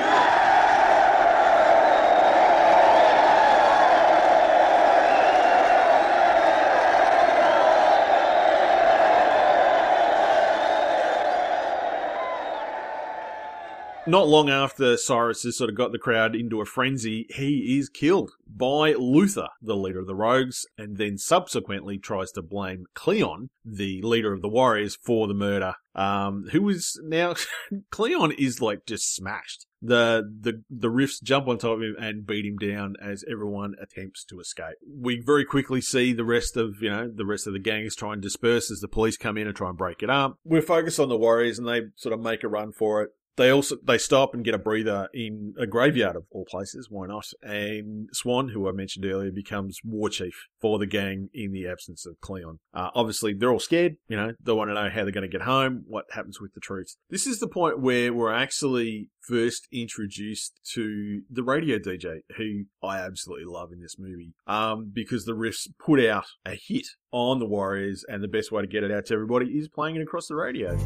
Not 14.05 14.27
long 14.27 14.49
after 14.49 14.97
Cyrus 14.97 15.43
has 15.43 15.57
sort 15.57 15.69
of 15.69 15.75
got 15.75 15.91
the 15.91 15.99
crowd 15.99 16.35
into 16.35 16.59
a 16.59 16.65
frenzy, 16.65 17.27
he 17.29 17.77
is 17.77 17.87
killed 17.87 18.31
by 18.55 18.93
Luther, 18.93 19.49
the 19.61 19.75
leader 19.75 19.99
of 19.99 20.07
the 20.07 20.15
rogues, 20.15 20.65
and 20.77 20.97
then 20.97 21.17
subsequently 21.17 21.97
tries 21.97 22.31
to 22.33 22.41
blame 22.41 22.85
Cleon, 22.93 23.49
the 23.65 24.01
leader 24.01 24.33
of 24.33 24.41
the 24.41 24.49
warriors, 24.49 24.97
for 25.03 25.27
the 25.27 25.33
murder. 25.33 25.75
Um, 25.95 26.45
who 26.51 26.67
is 26.69 26.99
now 27.03 27.35
Cleon 27.91 28.31
is 28.31 28.61
like 28.61 28.85
just 28.85 29.15
smashed. 29.15 29.67
The 29.81 30.23
the 30.39 30.63
the 30.69 30.87
riffs 30.87 31.21
jump 31.21 31.47
on 31.47 31.57
top 31.57 31.77
of 31.77 31.81
him 31.81 31.95
and 31.99 32.25
beat 32.25 32.45
him 32.45 32.57
down 32.57 32.95
as 33.01 33.23
everyone 33.29 33.75
attempts 33.81 34.23
to 34.25 34.39
escape. 34.39 34.77
We 34.87 35.21
very 35.23 35.45
quickly 35.45 35.81
see 35.81 36.13
the 36.13 36.23
rest 36.23 36.57
of 36.57 36.81
you 36.81 36.89
know 36.89 37.11
the 37.13 37.25
rest 37.25 37.47
of 37.47 37.53
the 37.53 37.59
gangs 37.59 37.95
try 37.95 38.13
and 38.13 38.21
disperse 38.21 38.71
as 38.71 38.79
the 38.79 38.87
police 38.87 39.17
come 39.17 39.37
in 39.37 39.45
and 39.45 39.55
try 39.55 39.69
and 39.69 39.77
break 39.77 40.01
it 40.01 40.09
up. 40.09 40.37
We're 40.43 40.61
focused 40.61 40.99
on 40.99 41.09
the 41.09 41.17
warriors 41.17 41.59
and 41.59 41.67
they 41.67 41.81
sort 41.95 42.13
of 42.13 42.21
make 42.21 42.43
a 42.43 42.47
run 42.47 42.71
for 42.71 43.03
it 43.03 43.11
they 43.35 43.49
also 43.49 43.77
they 43.83 43.97
stop 43.97 44.33
and 44.33 44.43
get 44.43 44.53
a 44.53 44.59
breather 44.59 45.09
in 45.13 45.53
a 45.59 45.65
graveyard 45.65 46.15
of 46.15 46.25
all 46.31 46.45
places. 46.45 46.87
Why 46.89 47.07
not? 47.07 47.25
And 47.41 48.09
Swan, 48.13 48.49
who 48.49 48.67
I 48.67 48.71
mentioned 48.71 49.05
earlier, 49.05 49.31
becomes 49.31 49.79
war 49.83 50.09
chief 50.09 50.47
for 50.61 50.79
the 50.79 50.85
gang 50.85 51.29
in 51.33 51.51
the 51.51 51.67
absence 51.67 52.05
of 52.05 52.19
Cleon. 52.21 52.59
Uh, 52.73 52.89
obviously, 52.95 53.33
they're 53.33 53.51
all 53.51 53.59
scared. 53.59 53.95
You 54.07 54.17
know, 54.17 54.33
they 54.43 54.51
want 54.51 54.69
to 54.69 54.73
know 54.73 54.89
how 54.89 55.03
they're 55.03 55.11
going 55.11 55.29
to 55.29 55.37
get 55.37 55.41
home. 55.41 55.83
What 55.87 56.05
happens 56.11 56.39
with 56.39 56.53
the 56.53 56.59
troops? 56.59 56.97
This 57.09 57.27
is 57.27 57.39
the 57.39 57.47
point 57.47 57.79
where 57.79 58.13
we're 58.13 58.33
actually 58.33 59.09
first 59.21 59.67
introduced 59.71 60.59
to 60.73 61.21
the 61.29 61.43
radio 61.43 61.79
DJ, 61.79 62.19
who 62.37 62.65
I 62.83 62.99
absolutely 62.99 63.45
love 63.45 63.71
in 63.71 63.81
this 63.81 63.97
movie, 63.97 64.33
um, 64.47 64.91
because 64.93 65.25
the 65.25 65.33
riffs 65.33 65.67
put 65.79 66.05
out 66.05 66.25
a 66.45 66.55
hit 66.55 66.87
on 67.11 67.39
the 67.39 67.45
Warriors, 67.45 68.03
and 68.07 68.23
the 68.23 68.27
best 68.27 68.51
way 68.51 68.61
to 68.61 68.67
get 68.67 68.83
it 68.83 68.91
out 68.91 69.05
to 69.07 69.13
everybody 69.13 69.47
is 69.47 69.67
playing 69.67 69.95
it 69.95 70.01
across 70.01 70.27
the 70.27 70.35
radio. 70.35 70.77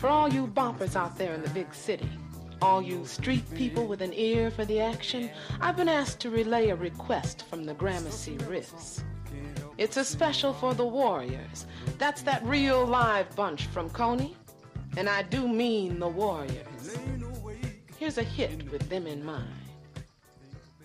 For 0.00 0.08
all 0.08 0.32
you 0.32 0.46
boppers 0.46 0.96
out 0.96 1.18
there 1.18 1.34
in 1.34 1.42
the 1.42 1.50
big 1.50 1.74
city, 1.74 2.08
all 2.62 2.80
you 2.80 3.04
street 3.04 3.44
people 3.54 3.86
with 3.86 4.00
an 4.00 4.14
ear 4.14 4.50
for 4.50 4.64
the 4.64 4.80
action, 4.80 5.28
I've 5.60 5.76
been 5.76 5.90
asked 5.90 6.20
to 6.20 6.30
relay 6.30 6.70
a 6.70 6.74
request 6.76 7.44
from 7.50 7.64
the 7.64 7.74
Gramercy 7.74 8.38
Riffs. 8.38 9.02
It's 9.76 9.98
a 9.98 10.04
special 10.04 10.54
for 10.54 10.72
the 10.72 10.86
Warriors. 10.86 11.66
That's 11.98 12.22
that 12.22 12.42
real 12.46 12.86
live 12.86 13.36
bunch 13.36 13.66
from 13.66 13.90
Coney. 13.90 14.34
And 14.96 15.06
I 15.06 15.22
do 15.22 15.46
mean 15.46 15.98
the 15.98 16.08
Warriors. 16.08 16.96
Here's 17.98 18.16
a 18.16 18.22
hit 18.22 18.72
with 18.72 18.88
them 18.88 19.06
in 19.06 19.22
mind. 19.22 19.52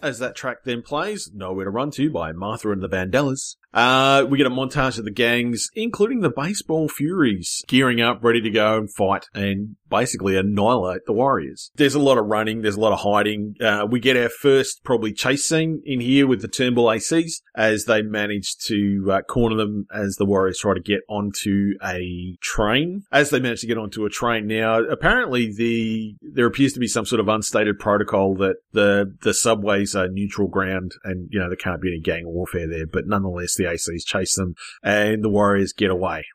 As 0.01 0.19
that 0.19 0.35
track 0.35 0.57
then 0.65 0.81
plays, 0.81 1.31
Nowhere 1.33 1.65
to 1.65 1.71
Run 1.71 1.89
To 1.91 2.09
by 2.09 2.33
Martha 2.33 2.69
and 2.71 2.83
the 2.83 2.89
Vandellas, 2.89 3.55
uh, 3.75 4.25
we 4.29 4.37
get 4.37 4.47
a 4.47 4.51
montage 4.51 4.97
of 4.97 5.03
the 5.03 5.11
gangs, 5.11 5.69
including 5.75 6.21
the 6.21 6.29
Baseball 6.29 6.87
Furies, 6.87 7.61
gearing 7.67 7.99
up, 7.99 8.23
ready 8.23 8.39
to 8.41 8.49
go 8.49 8.77
and 8.77 8.91
fight 8.91 9.25
and 9.33 9.75
basically 9.89 10.37
annihilate 10.37 11.05
the 11.05 11.13
Warriors. 11.13 11.71
There's 11.75 11.95
a 11.95 11.99
lot 11.99 12.17
of 12.17 12.25
running, 12.25 12.61
there's 12.61 12.77
a 12.77 12.79
lot 12.79 12.93
of 12.93 12.99
hiding. 12.99 13.55
Uh, 13.61 13.85
we 13.89 13.99
get 13.99 14.17
our 14.17 14.29
first 14.29 14.83
probably 14.83 15.11
chase 15.11 15.45
scene 15.45 15.81
in 15.85 15.99
here 15.99 16.25
with 16.25 16.41
the 16.41 16.47
Turnbull 16.47 16.85
ACs 16.85 17.41
as 17.55 17.85
they 17.85 18.01
manage 18.01 18.57
to 18.67 19.09
uh, 19.11 19.21
corner 19.21 19.57
them 19.57 19.87
as 19.93 20.15
the 20.15 20.25
Warriors 20.25 20.59
try 20.59 20.73
to 20.73 20.79
get 20.79 21.01
onto 21.09 21.73
a 21.83 22.37
train. 22.41 23.03
As 23.11 23.29
they 23.29 23.39
manage 23.39 23.61
to 23.61 23.67
get 23.67 23.77
onto 23.77 24.05
a 24.05 24.09
train 24.09 24.47
now, 24.47 24.79
apparently 24.79 25.53
the 25.53 26.15
there 26.21 26.45
appears 26.45 26.73
to 26.73 26.79
be 26.79 26.87
some 26.87 27.05
sort 27.05 27.19
of 27.19 27.27
unstated 27.27 27.79
protocol 27.79 28.35
that 28.35 28.55
the 28.71 29.13
the 29.21 29.33
subways 29.33 29.95
are 29.95 30.07
neutral 30.07 30.47
ground 30.47 30.93
and 31.03 31.27
you 31.31 31.39
know 31.39 31.49
there 31.49 31.57
can't 31.57 31.81
be 31.81 31.89
any 31.89 31.99
gang 31.99 32.25
warfare 32.25 32.67
there, 32.67 32.87
but 32.87 33.07
nonetheless 33.07 33.55
the 33.55 33.64
ACs 33.65 34.05
chase 34.05 34.35
them 34.35 34.55
and 34.83 35.23
the 35.23 35.29
Warriors 35.29 35.73
get 35.73 35.91
away. 35.91 36.25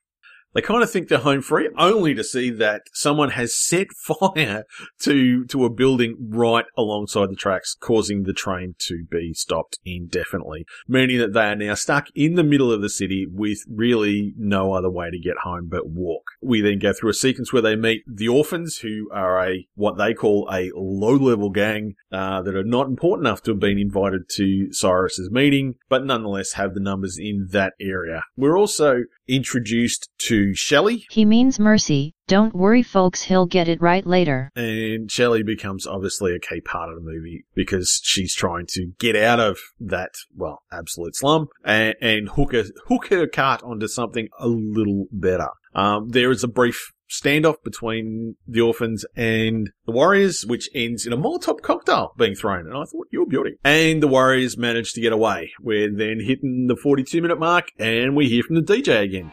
They 0.53 0.63
kind 0.63 0.83
of 0.83 0.91
think 0.91 1.09
they're 1.09 1.19
home 1.19 1.43
free, 1.43 1.69
only 1.79 2.15
to 2.15 2.25
see 2.25 2.51
that 2.51 2.83
someone 2.93 3.31
has 3.31 3.57
set 3.57 3.89
fire 3.97 4.65
to 5.01 5.45
to 5.47 5.65
a 5.65 5.71
building 5.71 6.17
right 6.19 6.65
alongside 6.77 7.31
the 7.31 7.37
tracks, 7.37 7.77
causing 7.79 8.25
the 8.25 8.33
train 8.33 8.75
to 8.81 9.05
be 9.11 9.33
stopped 9.33 9.79
indefinitely, 9.85 10.67
meaning 10.89 11.19
that 11.19 11.33
they 11.33 11.47
are 11.47 11.57
now 11.57 11.75
stuck 11.75 12.07
in 12.15 12.35
the 12.35 12.45
middle 12.45 12.73
of 12.73 12.83
the 12.83 12.89
city 12.89 13.27
with 13.31 13.59
really 13.69 14.35
no 14.37 14.73
other 14.73 14.91
way 14.91 15.11
to 15.11 15.19
get 15.19 15.39
home 15.45 15.69
but 15.71 15.89
walk. 15.89 16.23
We 16.43 16.61
then 16.61 16.79
go 16.79 16.93
through 16.93 17.11
a 17.11 17.15
sequence 17.15 17.53
where 17.53 17.63
they 17.63 17.77
meet 17.77 18.03
the 18.07 18.29
orphans, 18.29 18.79
who 18.79 19.09
are 19.13 19.47
a 19.47 19.67
what 19.75 19.99
they 19.99 20.15
call 20.15 20.49
a 20.53 20.71
low 20.75 21.15
level 21.15 21.51
gang 21.51 21.95
uh, 22.13 22.43
that 22.43 22.57
are 22.57 22.65
not 22.65 22.89
important 22.89 23.27
enough 23.27 23.43
to 23.43 23.53
have 23.53 23.61
been 23.61 23.79
invited 23.79 24.29
to 24.37 24.73
Cyrus's 24.73 25.31
meeting, 25.31 25.75
but 25.89 26.05
nonetheless 26.05 26.55
have 26.55 26.75
the 26.75 26.81
numbers 26.81 27.19
in 27.19 27.49
that 27.53 27.75
area. 27.81 28.23
We're 28.37 28.59
also 28.59 29.05
introduced 29.31 30.11
to 30.29 30.55
Shelley, 30.55 31.05
He 31.11 31.25
means 31.25 31.59
mercy. 31.59 32.15
Don't 32.27 32.55
worry, 32.55 32.83
folks, 32.83 33.23
he'll 33.23 33.47
get 33.47 33.69
it 33.69 33.81
right 33.81 34.07
later. 34.07 34.51
and 34.55 35.11
Shelley 35.11 35.43
becomes 35.43 35.87
obviously 35.87 36.35
a 36.35 36.39
key 36.39 36.61
part 36.61 36.89
of 36.89 36.97
the 36.97 37.01
movie 37.01 37.45
because 37.55 38.01
she's 38.05 38.35
trying 38.35 38.67
to 38.71 38.93
get 38.99 39.17
out 39.17 39.41
of 39.41 39.59
that, 39.81 40.11
well, 40.37 40.63
absolute 40.71 41.17
slum 41.17 41.49
and, 41.65 41.95
and 42.01 42.29
hook, 42.31 42.53
her, 42.53 42.65
hook 42.87 43.09
her 43.09 43.27
cart 43.27 43.63
onto 43.63 43.89
something 43.89 44.29
a 44.39 44.47
little 44.49 45.07
better. 45.11 45.49
Um, 45.75 46.11
there 46.11 46.31
is 46.31 46.45
a 46.45 46.49
brief 46.49 46.93
standoff 47.11 47.63
between 47.65 48.37
the 48.47 48.61
orphans 48.61 49.05
and 49.17 49.71
the 49.87 49.93
warriors, 49.93 50.47
which 50.47 50.69
ends 50.75 51.07
in 51.07 51.13
a 51.13 51.17
Molotov 51.17 51.61
cocktail 51.63 52.13
being 52.17 52.35
thrown. 52.35 52.67
And 52.67 52.77
I 52.77 52.85
thought, 52.85 53.09
you're 53.11 53.27
beauty. 53.27 53.57
And 53.65 54.03
the 54.03 54.09
warriors 54.09 54.57
manage 54.57 54.93
to 54.95 55.01
get 55.01 55.13
away. 55.13 55.53
We're 55.61 55.95
then 55.95 56.21
hitting 56.21 56.67
the 56.69 56.77
42 56.77 57.21
minute 57.21 57.39
mark 57.39 57.69
and 57.79 58.17
we 58.17 58.29
hear 58.29 58.43
from 58.43 58.57
the 58.57 58.63
DJ 58.63 59.03
again. 59.03 59.33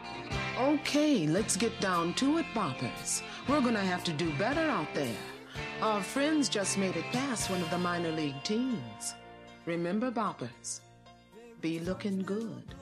Okay, 0.60 1.26
let's 1.26 1.56
get 1.56 1.78
down 1.80 2.14
to 2.14 2.38
it, 2.38 2.46
boppers. 2.54 3.22
We're 3.48 3.60
gonna 3.60 3.80
have 3.80 4.04
to 4.04 4.12
do 4.12 4.30
better 4.38 4.60
out 4.60 4.92
there. 4.94 5.16
Our 5.80 6.02
friends 6.02 6.48
just 6.48 6.78
made 6.78 6.96
it 6.96 7.04
past 7.12 7.50
one 7.50 7.60
of 7.60 7.70
the 7.70 7.78
minor 7.78 8.10
league 8.12 8.42
teams. 8.42 9.14
Remember, 9.66 10.10
boppers? 10.10 10.80
Be 11.60 11.78
looking 11.80 12.22
good. 12.22 12.74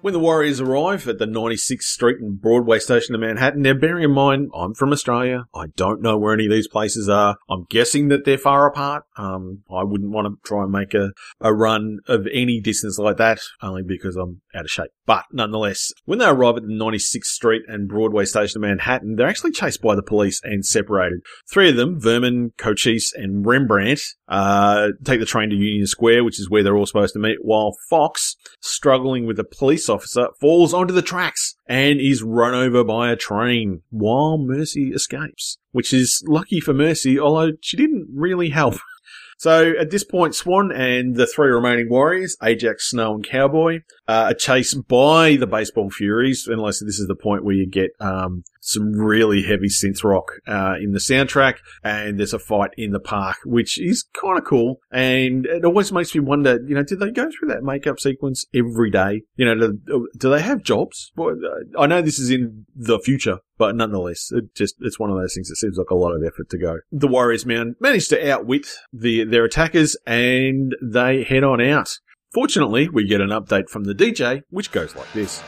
When 0.00 0.12
the 0.12 0.20
Warriors 0.20 0.60
arrive 0.60 1.08
at 1.08 1.18
the 1.18 1.26
96th 1.26 1.82
Street 1.82 2.18
and 2.20 2.40
Broadway 2.40 2.78
station 2.78 3.16
in 3.16 3.20
Manhattan, 3.20 3.62
now 3.62 3.74
bearing 3.74 4.04
in 4.04 4.12
mind, 4.12 4.48
I'm 4.54 4.72
from 4.72 4.92
Australia. 4.92 5.46
I 5.52 5.66
don't 5.74 6.00
know 6.00 6.16
where 6.16 6.32
any 6.32 6.44
of 6.46 6.52
these 6.52 6.68
places 6.68 7.08
are. 7.08 7.36
I'm 7.50 7.64
guessing 7.68 8.06
that 8.08 8.24
they're 8.24 8.38
far 8.38 8.68
apart. 8.68 9.02
Um, 9.16 9.64
I 9.68 9.82
wouldn't 9.82 10.12
want 10.12 10.28
to 10.28 10.48
try 10.48 10.62
and 10.62 10.70
make 10.70 10.94
a, 10.94 11.10
a 11.40 11.52
run 11.52 11.98
of 12.06 12.28
any 12.32 12.60
distance 12.60 12.96
like 12.96 13.16
that, 13.16 13.40
only 13.60 13.82
because 13.82 14.14
I'm 14.14 14.40
out 14.54 14.66
of 14.66 14.70
shape. 14.70 14.90
But 15.04 15.24
nonetheless, 15.32 15.90
when 16.04 16.20
they 16.20 16.26
arrive 16.26 16.58
at 16.58 16.62
the 16.62 16.68
96th 16.68 17.24
Street 17.24 17.62
and 17.66 17.88
Broadway 17.88 18.24
station 18.24 18.62
in 18.62 18.68
Manhattan, 18.68 19.16
they're 19.16 19.26
actually 19.26 19.50
chased 19.50 19.82
by 19.82 19.96
the 19.96 20.02
police 20.02 20.40
and 20.44 20.64
separated. 20.64 21.20
Three 21.50 21.70
of 21.70 21.76
them, 21.76 22.00
Vermin, 22.00 22.52
Cochise, 22.56 23.12
and 23.16 23.44
Rembrandt, 23.44 24.00
uh, 24.28 24.90
take 25.04 25.18
the 25.18 25.26
train 25.26 25.50
to 25.50 25.56
Union 25.56 25.86
Square, 25.86 26.22
which 26.22 26.38
is 26.38 26.48
where 26.48 26.62
they're 26.62 26.76
all 26.76 26.86
supposed 26.86 27.14
to 27.14 27.18
meet, 27.18 27.38
while 27.42 27.74
Fox, 27.90 28.36
struggling 28.60 29.26
with 29.26 29.36
the 29.36 29.44
police 29.44 29.87
officer, 29.88 30.28
falls 30.40 30.74
onto 30.74 30.94
the 30.94 31.02
tracks 31.02 31.56
and 31.66 32.00
is 32.00 32.22
run 32.22 32.54
over 32.54 32.84
by 32.84 33.10
a 33.10 33.16
train 33.16 33.82
while 33.90 34.38
Mercy 34.38 34.90
escapes, 34.90 35.58
which 35.72 35.92
is 35.92 36.22
lucky 36.26 36.60
for 36.60 36.72
Mercy, 36.72 37.18
although 37.18 37.52
she 37.60 37.76
didn't 37.76 38.08
really 38.12 38.50
help. 38.50 38.76
So 39.38 39.72
at 39.78 39.90
this 39.90 40.02
point, 40.02 40.34
Swan 40.34 40.72
and 40.72 41.14
the 41.14 41.26
three 41.26 41.50
remaining 41.50 41.88
warriors, 41.88 42.36
Ajax, 42.42 42.90
Snow, 42.90 43.14
and 43.14 43.24
Cowboy, 43.24 43.82
uh, 44.08 44.30
are 44.30 44.34
chased 44.34 44.88
by 44.88 45.36
the 45.36 45.46
Baseball 45.46 45.90
Furies, 45.90 46.48
unless 46.48 46.80
this 46.80 46.98
is 46.98 47.06
the 47.06 47.14
point 47.14 47.44
where 47.44 47.54
you 47.54 47.64
get 47.64 47.92
um, 48.00 48.42
some 48.60 48.92
really 48.92 49.42
heavy 49.42 49.68
synth 49.68 50.04
rock 50.04 50.32
uh, 50.46 50.74
in 50.80 50.92
the 50.92 50.98
soundtrack, 50.98 51.56
and 51.82 52.18
there's 52.18 52.34
a 52.34 52.38
fight 52.38 52.70
in 52.76 52.92
the 52.92 53.00
park, 53.00 53.36
which 53.44 53.80
is 53.80 54.04
kind 54.20 54.38
of 54.38 54.44
cool. 54.44 54.80
And 54.90 55.46
it 55.46 55.64
always 55.64 55.92
makes 55.92 56.14
me 56.14 56.20
wonder, 56.20 56.58
you 56.66 56.74
know, 56.74 56.82
did 56.82 57.00
they 57.00 57.10
go 57.10 57.28
through 57.30 57.48
that 57.48 57.62
makeup 57.62 58.00
sequence 58.00 58.46
every 58.54 58.90
day? 58.90 59.22
You 59.36 59.46
know, 59.46 59.72
do, 59.72 60.08
do 60.16 60.30
they 60.30 60.42
have 60.42 60.62
jobs? 60.62 61.12
Uh, 61.18 61.32
I 61.78 61.86
know 61.86 62.02
this 62.02 62.18
is 62.18 62.30
in 62.30 62.66
the 62.74 62.98
future, 62.98 63.38
but 63.56 63.76
nonetheless, 63.76 64.30
it 64.32 64.54
just 64.54 64.76
it's 64.80 64.98
one 64.98 65.10
of 65.10 65.16
those 65.16 65.34
things 65.34 65.48
that 65.48 65.56
seems 65.56 65.76
like 65.76 65.90
a 65.90 65.96
lot 65.96 66.12
of 66.12 66.22
effort 66.24 66.48
to 66.50 66.58
go. 66.58 66.78
The 66.92 67.08
Warriors 67.08 67.46
man 67.46 67.76
managed 67.80 68.10
to 68.10 68.30
outwit 68.30 68.66
the 68.92 69.24
their 69.24 69.44
attackers, 69.44 69.96
and 70.06 70.74
they 70.82 71.24
head 71.24 71.44
on 71.44 71.60
out. 71.60 71.90
Fortunately, 72.32 72.88
we 72.88 73.06
get 73.06 73.20
an 73.20 73.30
update 73.30 73.70
from 73.70 73.84
the 73.84 73.94
DJ, 73.94 74.42
which 74.50 74.70
goes 74.70 74.94
like 74.94 75.10
this. 75.14 75.42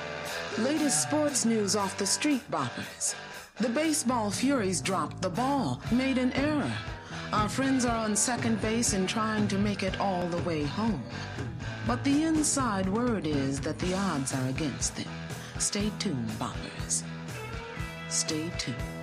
Latest 0.64 1.02
sports 1.02 1.47
news 1.47 1.75
off 1.75 1.97
the 1.97 2.05
street, 2.05 2.43
boppers. 2.50 3.14
The 3.61 3.71
baseball 3.71 4.31
Furies 4.31 4.83
dropped 4.83 5.23
the 5.23 5.31
ball, 5.31 5.81
made 5.90 6.19
an 6.19 6.35
error. 6.35 6.71
Our 7.33 7.49
friends 7.49 7.87
are 7.87 7.97
on 7.97 8.14
second 8.14 8.61
base 8.61 8.93
and 8.93 9.09
trying 9.09 9.49
to 9.49 9.57
make 9.57 9.83
it 9.83 9.99
all 9.99 10.26
the 10.26 10.43
way 10.43 10.64
home. 10.64 11.02
But 11.87 12.05
the 12.05 12.25
inside 12.25 12.87
word 12.90 13.26
is 13.26 13.59
that 13.61 13.79
the 13.79 13.95
odds 13.95 14.35
are 14.35 14.49
against 14.49 14.97
them. 14.97 15.09
Stay 15.59 15.90
tuned, 15.99 16.29
boppers. 16.38 17.05
Stay 18.11 18.50
tuned. 18.59 19.00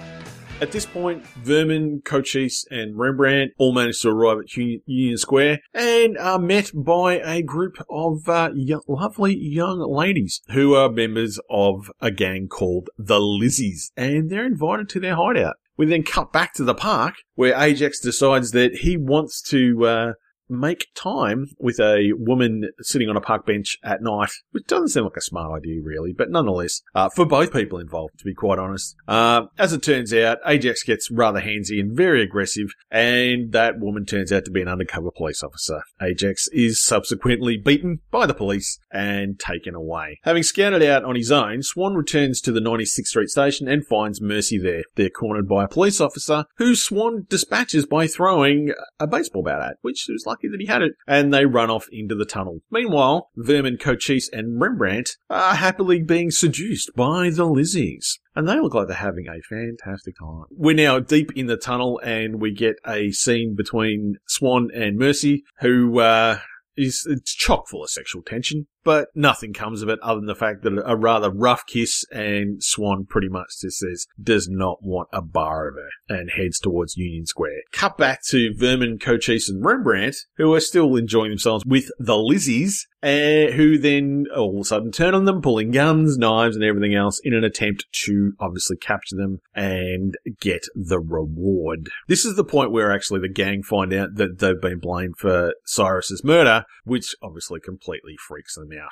At 0.60 0.72
this 0.72 0.88
point, 0.88 1.24
Vermin, 1.24 2.02
Cochise, 2.04 2.66
and 2.72 2.98
Rembrandt 2.98 3.52
all 3.60 3.74
manage 3.74 4.02
to 4.02 4.10
arrive 4.10 4.40
at 4.40 4.58
Union 4.58 5.18
Square 5.18 5.60
and 5.72 6.18
are 6.18 6.40
met 6.40 6.72
by 6.74 7.20
a 7.20 7.44
group 7.44 7.78
of 7.92 8.28
uh, 8.28 8.50
yo- 8.56 8.82
lovely 8.88 9.38
young 9.38 9.80
ladies 9.80 10.42
who 10.50 10.74
are 10.74 10.90
members 10.90 11.40
of 11.48 11.92
a 12.02 12.10
gang 12.10 12.48
called 12.48 12.90
the 12.98 13.20
Lizzies, 13.20 13.92
and 13.96 14.32
they're 14.32 14.48
invited 14.48 14.90
to 14.90 15.00
their 15.00 15.16
hideout. 15.16 15.58
We 15.78 15.86
then 15.86 16.02
cut 16.02 16.34
back 16.34 16.56
to 16.56 16.64
the 16.64 16.74
park 16.74 17.14
where 17.36 17.56
Ajax 17.56 18.00
decides 18.00 18.50
that 18.52 18.78
he 18.78 18.98
wants 18.98 19.44
to 19.50 19.86
uh, 19.86 20.14
make 20.50 20.88
time 20.96 21.48
with 21.60 21.80
a 21.80 22.14
woman 22.18 22.70
sitting 22.82 23.10
on 23.10 23.18
a 23.18 23.22
park 23.22 23.46
bench 23.46 23.78
at 23.84 24.02
night, 24.02 24.32
which 24.52 24.66
doesn't 24.68 24.90
seem 24.90 25.04
like 25.04 25.18
a 25.18 25.22
smart 25.22 25.58
idea, 25.58 25.82
really, 25.82 26.14
but 26.14 26.30
nonetheless, 26.30 26.82
uh, 26.96 27.10
for 27.10 27.26
both 27.26 27.54
people 27.54 27.80
involved, 27.80 28.18
to 28.20 28.26
be 28.26 28.34
quite 28.34 28.60
honest. 28.60 28.96
Uh, 29.08 29.44
as 29.58 29.74
it 29.74 29.84
turns 29.84 30.14
out, 30.14 30.40
Ajax 30.46 30.84
gets 30.84 31.12
rather 31.12 31.42
handsy 31.42 31.80
and 31.80 31.96
very 31.96 32.22
aggressive, 32.22 32.70
and 32.92 33.52
that 33.52 33.80
woman 33.80 34.06
turns 34.06 34.32
out 34.32 34.46
to 34.46 34.52
be 34.52 34.62
an 34.62 34.68
undercover 34.68 35.12
police 35.12 35.44
officer. 35.44 35.82
Ajax 36.02 36.48
is 36.52 36.84
subsequently 36.84 37.58
beaten 37.58 38.00
by 38.12 38.26
the 38.26 38.34
police 38.34 38.80
and 38.92 39.40
taken 39.40 39.76
away. 39.76 40.20
Having 40.24 40.44
scouted 40.44 40.84
out 40.84 41.04
on 41.04 41.16
his 41.16 41.32
own, 41.32 41.64
Swan 41.64 41.96
returns 41.96 42.42
to 42.42 42.52
the 42.52 42.60
96th 42.60 43.08
Street 43.08 43.30
station 43.30 43.68
and 43.68 43.86
finds 43.86 44.22
Mercy 44.22 44.58
there. 44.58 44.84
They're 44.96 45.10
cornered 45.10 45.48
by 45.48 45.64
a 45.64 45.68
police 45.68 46.02
officer 46.02 46.46
who 46.58 46.76
Swan 46.76 47.26
dispatches 47.30 47.86
by 47.86 48.08
throwing 48.08 48.74
a 49.00 49.08
baseball 49.08 49.44
bat 49.44 49.62
at, 49.62 49.78
which 49.82 50.06
was 50.10 50.26
lucky 50.38 50.50
that 50.50 50.62
he 50.62 50.68
had 50.68 50.82
it, 50.82 50.94
and 51.08 51.34
they 51.34 51.46
run 51.46 51.70
off 51.70 51.88
into 51.92 52.16
the 52.16 52.26
tunnel. 52.26 52.60
Meanwhile, 52.72 53.30
Vermin, 53.36 53.78
Cochise, 53.78 54.30
and 54.32 54.60
Rembrandt 54.60 55.18
are 55.30 55.56
happily 55.56 56.02
being 56.02 56.32
seduced 56.32 56.92
by 56.96 57.30
the 57.30 57.46
Lizzies. 57.46 58.20
And 58.36 58.48
they 58.48 58.60
look 58.60 58.76
like 58.76 58.88
they're 58.88 58.98
having 58.98 59.28
a 59.28 59.42
fantastic 59.42 60.16
time. 60.20 60.46
We're 60.52 60.76
now 60.76 61.00
deep 61.00 61.32
in 61.36 61.48
the 61.48 61.58
tunnel 61.58 62.00
and 62.04 62.40
we 62.40 62.54
get 62.54 62.76
a 62.86 63.12
scene 63.12 63.56
between 63.56 64.18
Swan 64.28 64.70
and 64.74 64.98
Mercy, 64.98 65.44
who, 65.60 66.00
uh, 66.00 66.40
is 66.76 67.08
it's 67.10 67.34
chock 67.34 67.68
full 67.68 67.84
of 67.84 67.90
sexual 67.90 68.22
tension, 68.22 68.68
but 68.88 69.10
nothing 69.14 69.52
comes 69.52 69.82
of 69.82 69.90
it 69.90 70.00
other 70.02 70.22
than 70.22 70.28
the 70.28 70.34
fact 70.34 70.62
that 70.62 70.82
a 70.86 70.96
rather 70.96 71.30
rough 71.30 71.66
kiss 71.68 72.06
and 72.10 72.64
Swan 72.64 73.06
pretty 73.06 73.28
much 73.28 73.50
just 73.60 73.80
says 73.80 74.08
does 74.18 74.48
not 74.48 74.78
want 74.82 75.10
a 75.12 75.22
bar 75.22 75.68
of 75.68 75.76
her 75.76 75.90
and 76.08 76.30
heads 76.30 76.58
towards 76.58 76.96
Union 76.96 77.26
Square. 77.26 77.64
Cut 77.74 77.98
back 77.98 78.24
to 78.30 78.54
Vermin, 78.56 78.98
Cochise 78.98 79.50
and 79.50 79.62
Rembrandt, 79.62 80.16
who 80.38 80.54
are 80.54 80.62
still 80.62 80.96
enjoying 80.96 81.32
themselves 81.32 81.66
with 81.66 81.92
the 82.00 82.14
Lizzies, 82.14 82.86
uh, 83.04 83.52
who 83.52 83.78
then 83.78 84.26
all 84.36 84.56
of 84.56 84.62
a 84.62 84.64
sudden 84.64 84.92
turn 84.92 85.14
on 85.14 85.26
them, 85.26 85.42
pulling 85.42 85.72
guns, 85.72 86.18
knives 86.18 86.56
and 86.56 86.64
everything 86.64 86.96
else 86.96 87.20
in 87.24 87.34
an 87.34 87.44
attempt 87.44 87.86
to 87.92 88.34
obviously 88.40 88.78
capture 88.78 89.16
them 89.16 89.40
and 89.54 90.16
get 90.40 90.66
the 90.76 91.00
reward. 91.00 91.90
This 92.08 92.26
is 92.26 92.38
the 92.38 92.44
point 92.46 92.72
where 92.72 92.92
actually 92.92 93.20
the 93.20 93.30
gang 93.30 93.64
find 93.64 93.94
out 93.94 94.16
that 94.16 94.40
they've 94.40 94.60
been 94.60 94.80
blamed 94.80 95.16
for 95.18 95.54
Cyrus's 95.66 96.24
murder, 96.24 96.64
which 96.86 97.14
obviously 97.22 97.60
completely 97.60 98.16
freaks 98.28 98.56
them 98.56 98.72
out. 98.78 98.92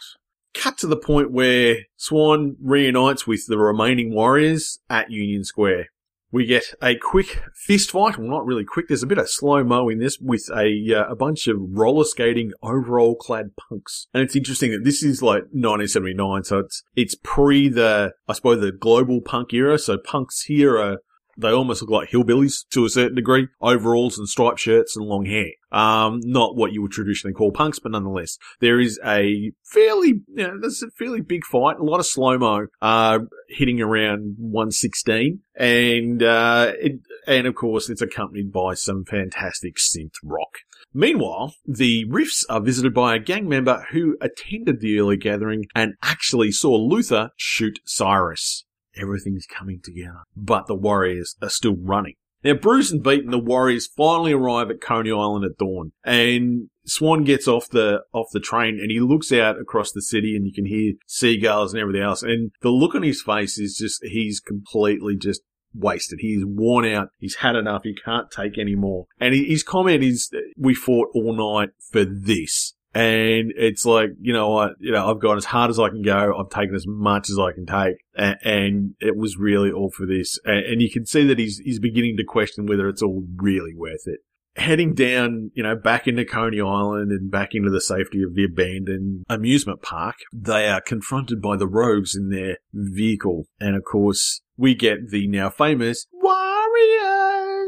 Cut 0.54 0.78
to 0.80 0.88
the 0.88 0.98
point 0.98 1.32
where 1.32 1.80
Swan 1.98 2.56
reunites 2.62 3.28
with 3.28 3.46
the 3.48 3.58
remaining 3.58 4.14
warriors 4.14 4.80
at 4.90 5.12
Union 5.12 5.44
Square. 5.44 5.88
We 6.32 6.46
get 6.46 6.74
a 6.82 6.96
quick 6.96 7.44
fist 7.54 7.92
fight. 7.92 8.18
Well, 8.18 8.28
not 8.28 8.46
really 8.46 8.66
quick. 8.66 8.88
There's 8.88 9.04
a 9.04 9.08
bit 9.08 9.18
of 9.18 9.30
slow 9.30 9.64
mo 9.64 9.88
in 9.88 10.00
this 10.00 10.18
with 10.20 10.50
a 10.54 10.94
uh, 10.94 11.10
a 11.10 11.16
bunch 11.16 11.48
of 11.48 11.58
roller 11.60 12.04
skating 12.04 12.52
overall 12.62 13.16
clad 13.16 13.52
punks. 13.56 14.08
And 14.14 14.22
it's 14.22 14.36
interesting 14.36 14.72
that 14.72 14.84
this 14.84 15.02
is 15.02 15.22
like 15.22 15.44
1979, 15.54 16.44
so 16.44 16.60
it's 16.60 16.84
it's 16.96 17.16
pre 17.24 17.70
the 17.70 18.14
I 18.28 18.34
suppose 18.34 18.60
the 18.60 18.74
global 18.74 19.22
punk 19.22 19.54
era. 19.54 19.78
So 19.78 19.98
punks 19.98 20.42
here 20.44 20.78
are 20.78 20.98
they 21.38 21.50
almost 21.50 21.82
look 21.82 21.92
like 21.92 22.10
hillbillies 22.10 22.66
to 22.72 22.86
a 22.86 22.90
certain 22.90 23.16
degree. 23.16 23.48
Overalls 23.62 24.18
and 24.18 24.28
striped 24.28 24.60
shirts 24.60 24.96
and 24.96 25.06
long 25.06 25.26
hair. 25.26 25.48
Um, 25.72 26.22
not 26.24 26.56
what 26.56 26.72
you 26.72 26.82
would 26.82 26.92
traditionally 26.92 27.34
call 27.34 27.52
punks, 27.52 27.80
but 27.80 27.92
nonetheless, 27.92 28.38
there 28.62 28.80
is 28.80 29.00
a 29.06 29.52
fairly, 29.64 30.22
you 30.28 30.48
know, 30.48 30.58
there's 30.60 30.82
a 30.82 30.90
fairly 30.98 31.22
big 31.22 31.44
fight, 31.44 31.78
a 31.78 31.84
lot 31.84 32.00
of 32.00 32.06
slow-mo, 32.06 32.68
uh, 32.82 33.20
hitting 33.50 33.82
around 33.82 34.36
116. 34.38 35.42
And, 35.58 36.24
uh, 36.24 36.72
it, 36.80 37.00
and 37.28 37.48
of 37.48 37.56
course, 37.56 37.90
it's 37.90 38.02
accompanied 38.02 38.52
by 38.54 38.74
some 38.76 39.04
fantastic 39.06 39.76
synth 39.76 40.16
rock. 40.24 40.60
Meanwhile, 40.94 41.54
the 41.66 42.06
Riffs 42.06 42.46
are 42.50 42.62
visited 42.62 42.94
by 42.94 43.16
a 43.16 43.20
gang 43.20 43.50
member 43.50 43.86
who 43.92 44.16
attended 44.22 44.80
the 44.80 45.00
early 45.00 45.18
gathering 45.18 45.66
and 45.76 45.96
actually 46.02 46.52
saw 46.54 46.76
Luther 46.76 47.32
shoot 47.36 47.80
Cyrus 47.86 48.65
everything's 49.00 49.46
coming 49.46 49.80
together. 49.84 50.24
But 50.36 50.68
the 50.68 50.76
Warriors 50.76 51.36
are 51.42 51.50
still 51.50 51.76
running. 51.78 52.16
Now, 52.44 52.54
bruised 52.54 52.94
and 52.94 53.04
beaten, 53.04 53.32
the 53.32 53.40
Warriors 53.40 53.88
finally 53.88 54.32
arrive 54.32 54.70
at 54.70 54.80
Coney 54.80 55.12
Island 55.12 55.46
at 55.46 55.58
dawn, 55.58 55.94
and 56.04 56.70
Swan 56.86 57.24
gets 57.24 57.48
off 57.48 57.70
the 57.70 58.02
off 58.14 58.28
the 58.34 58.40
train 58.40 58.80
and 58.80 58.92
he 58.92 59.00
looks 59.00 59.32
out 59.32 59.60
across 59.60 59.92
the 59.92 60.02
city 60.02 60.36
and 60.36 60.46
you 60.46 60.54
can 60.54 60.66
hear 60.66 60.94
seagulls 61.08 61.74
and 61.74 61.82
everything 61.82 62.04
else. 62.04 62.22
And 62.22 62.52
the 62.62 62.70
look 62.70 62.94
on 62.94 63.02
his 63.02 63.24
face 63.24 63.58
is 63.58 63.76
just 63.76 64.06
he's 64.06 64.40
completely 64.40 65.18
just 65.18 65.42
wasted. 65.74 66.20
He's 66.22 66.46
worn 66.46 66.86
out. 66.86 67.10
He's 67.18 67.38
had 67.38 67.56
enough. 67.56 67.82
He 67.84 67.96
can't 67.96 68.30
take 68.30 68.60
any 68.60 68.76
more. 68.76 69.06
And 69.20 69.34
his 69.34 69.64
comment 69.64 70.04
is, 70.04 70.30
"We 70.56 70.76
fought 70.76 71.10
all 71.16 71.36
night 71.36 71.70
for 71.92 72.06
this." 72.06 72.75
And 72.96 73.52
it's 73.58 73.86
like, 73.86 74.12
you 74.22 74.32
know 74.32 74.50
what, 74.50 74.72
you 74.80 74.94
know, 74.94 75.12
I've 75.12 75.20
gone 75.20 75.38
as 75.38 75.44
hard 75.44 75.70
as 75.70 75.80
I 75.80 75.90
can 75.90 76.02
go. 76.02 76.34
I've 76.40 76.50
taken 76.50 76.76
as 76.76 76.88
much 76.88 77.30
as 77.30 77.38
I 77.38 77.52
can 77.52 77.66
take. 77.66 77.98
And, 78.18 78.38
and 78.44 78.94
it 79.02 79.18
was 79.18 79.36
really 79.38 79.70
all 79.70 79.92
for 79.92 80.06
this. 80.06 80.40
And, 80.46 80.66
and 80.66 80.82
you 80.82 80.90
can 80.90 81.06
see 81.06 81.28
that 81.28 81.38
he's, 81.38 81.60
he's 81.60 81.80
beginning 81.80 82.16
to 82.18 82.24
question 82.24 82.66
whether 82.66 82.88
it's 82.88 83.02
all 83.02 83.24
really 83.36 83.76
worth 83.76 84.08
it 84.08 84.22
heading 84.56 84.94
down, 84.94 85.52
you 85.54 85.64
know, 85.64 85.76
back 85.76 86.08
into 86.08 86.24
Coney 86.24 86.62
Island 86.62 87.12
and 87.12 87.30
back 87.30 87.50
into 87.54 87.70
the 87.70 87.82
safety 87.82 88.24
of 88.24 88.36
the 88.36 88.46
abandoned 88.46 89.26
amusement 89.30 89.82
park, 89.82 90.16
they 90.34 90.68
are 90.68 90.82
confronted 90.82 91.42
by 91.42 91.58
the 91.58 91.68
rogues 91.68 92.16
in 92.16 92.30
their 92.30 92.60
vehicle. 92.74 93.48
And 93.60 93.76
of 93.76 93.84
course, 93.84 94.42
we 94.58 94.74
get 94.74 95.10
the 95.10 95.28
now 95.28 95.50
famous 95.50 96.08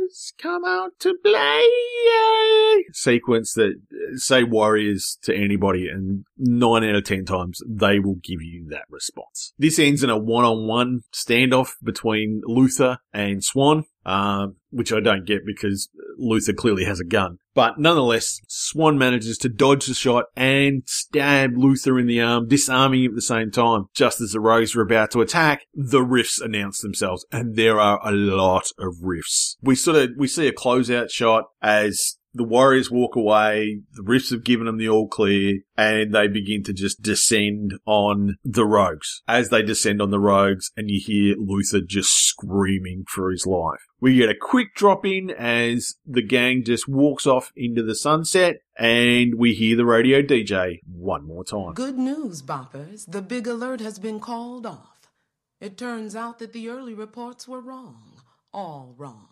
Warriors 0.08 0.34
come 0.41 0.63
out 0.65 0.91
to 1.00 1.15
play 1.24 1.63
sequence 2.93 3.54
that 3.54 3.74
say 4.15 4.43
Warriors 4.43 5.17
to 5.24 5.36
anybody 5.36 5.88
and 5.89 6.26
nine 6.38 6.84
out 6.84 6.96
of 6.96 7.04
ten 7.04 7.26
times 7.26 7.62
they 7.67 8.00
will 8.00 8.15
give 8.15 8.41
you 8.41 8.67
that 8.70 8.86
response. 8.89 9.54
This 9.58 9.80
ends 9.80 10.04
in 10.04 10.10
a 10.10 10.17
one-on-one 10.17 11.02
standoff 11.13 11.72
between 11.84 12.41
Luther 12.46 13.00
and 13.13 13.43
Swan. 13.43 13.86
Uh, 14.06 14.48
which 14.70 14.93
I 14.93 15.02
don't 15.02 15.26
get 15.26 15.46
because 15.46 15.89
Luther 16.17 16.54
clearly 16.54 16.86
has 16.86 17.02
a 17.02 17.04
gun. 17.04 17.39
But 17.58 17.80
nonetheless, 17.80 18.39
Swan 18.48 19.00
manages 19.00 19.39
to 19.39 19.50
dodge 19.50 19.88
the 19.88 19.96
shot 19.96 20.26
and 20.36 20.84
stab 20.86 21.58
Luther 21.58 21.98
in 21.98 22.06
the 22.06 22.22
arm, 22.22 22.48
disarming 22.48 23.04
him 23.04 23.13
at 23.13 23.15
the 23.15 23.22
same 23.24 23.50
time. 23.50 23.86
Just 23.96 24.22
as 24.22 24.34
the 24.34 24.39
rogues 24.39 24.76
are 24.76 24.84
about 24.84 25.10
to 25.13 25.22
attack, 25.22 25.65
the 25.74 26.02
riffs 26.02 26.39
announce 26.39 26.82
themselves, 26.82 27.26
and 27.32 27.56
there 27.56 27.80
are 27.80 28.00
a 28.08 28.12
lot 28.12 28.67
of 28.78 28.98
riffs. 29.04 29.56
We 29.60 29.74
sort 29.74 29.98
of, 29.98 30.10
we 30.20 30.28
see 30.28 30.48
a 30.48 30.54
closeout 30.54 31.10
shot 31.10 31.46
as 31.60 32.20
the 32.38 32.43
Warriors 32.43 32.89
walk 32.89 33.15
away. 33.15 33.82
The 33.93 34.04
Riffs 34.04 34.32
have 34.32 34.43
given 34.43 34.65
them 34.65 34.78
the 34.78 34.89
all 34.89 35.08
clear 35.08 35.60
and 35.76 36.13
they 36.13 36.28
begin 36.28 36.63
to 36.63 36.73
just 36.73 37.02
descend 37.02 37.73
on 37.86 38.38
the 38.43 38.65
Rogues. 38.65 39.21
As 39.28 39.50
they 39.50 39.62
descend 39.62 40.02
on 40.02 40.12
the 40.12 40.19
Rogues 40.19 40.71
and 40.78 40.89
you 40.89 41.02
hear 41.04 41.36
Luther 41.38 41.82
just 41.82 42.10
screaming 42.10 43.04
for 43.08 43.32
his 43.32 43.45
life. 43.45 43.82
We 44.00 44.15
get 44.15 44.30
a 44.30 44.36
quick 44.36 44.76
drop 44.76 45.06
in 45.06 45.32
as 45.32 45.95
the 46.06 46.21
gang 46.21 46.63
just 46.63 46.88
walks 46.88 47.26
off 47.26 47.52
into 47.56 47.84
the 47.84 47.95
sunset 47.95 48.58
and 48.78 49.36
we 49.36 49.54
hear 49.54 49.76
the 49.76 49.86
radio 49.86 50.21
DJ 50.21 50.80
one 50.86 51.26
more 51.26 51.43
time. 51.43 51.73
Good 51.73 51.97
news, 51.97 52.41
boppers. 52.41 53.10
The 53.12 53.21
big 53.21 53.47
alert 53.47 53.82
has 53.82 53.97
been 53.97 54.19
called 54.19 54.65
off. 54.65 55.10
It 55.60 55.78
turns 55.78 56.15
out 56.15 56.38
that 56.39 56.54
the 56.54 56.69
early 56.69 56.93
reports 56.93 57.47
were 57.47 57.62
wrong. 57.62 58.21
All 58.54 58.93
wrong. 58.97 59.30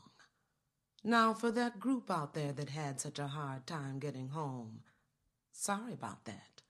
Now, 1.08 1.36
for 1.36 1.52
that 1.52 1.80
group 1.80 2.10
out 2.10 2.34
there 2.34 2.52
that 2.54 2.72
had 2.72 3.00
such 3.00 3.20
a 3.20 3.28
hard 3.28 3.68
time 3.68 4.00
getting 4.00 4.30
home, 4.30 4.80
sorry 5.52 5.94
about 5.94 6.26
that. 6.26 6.64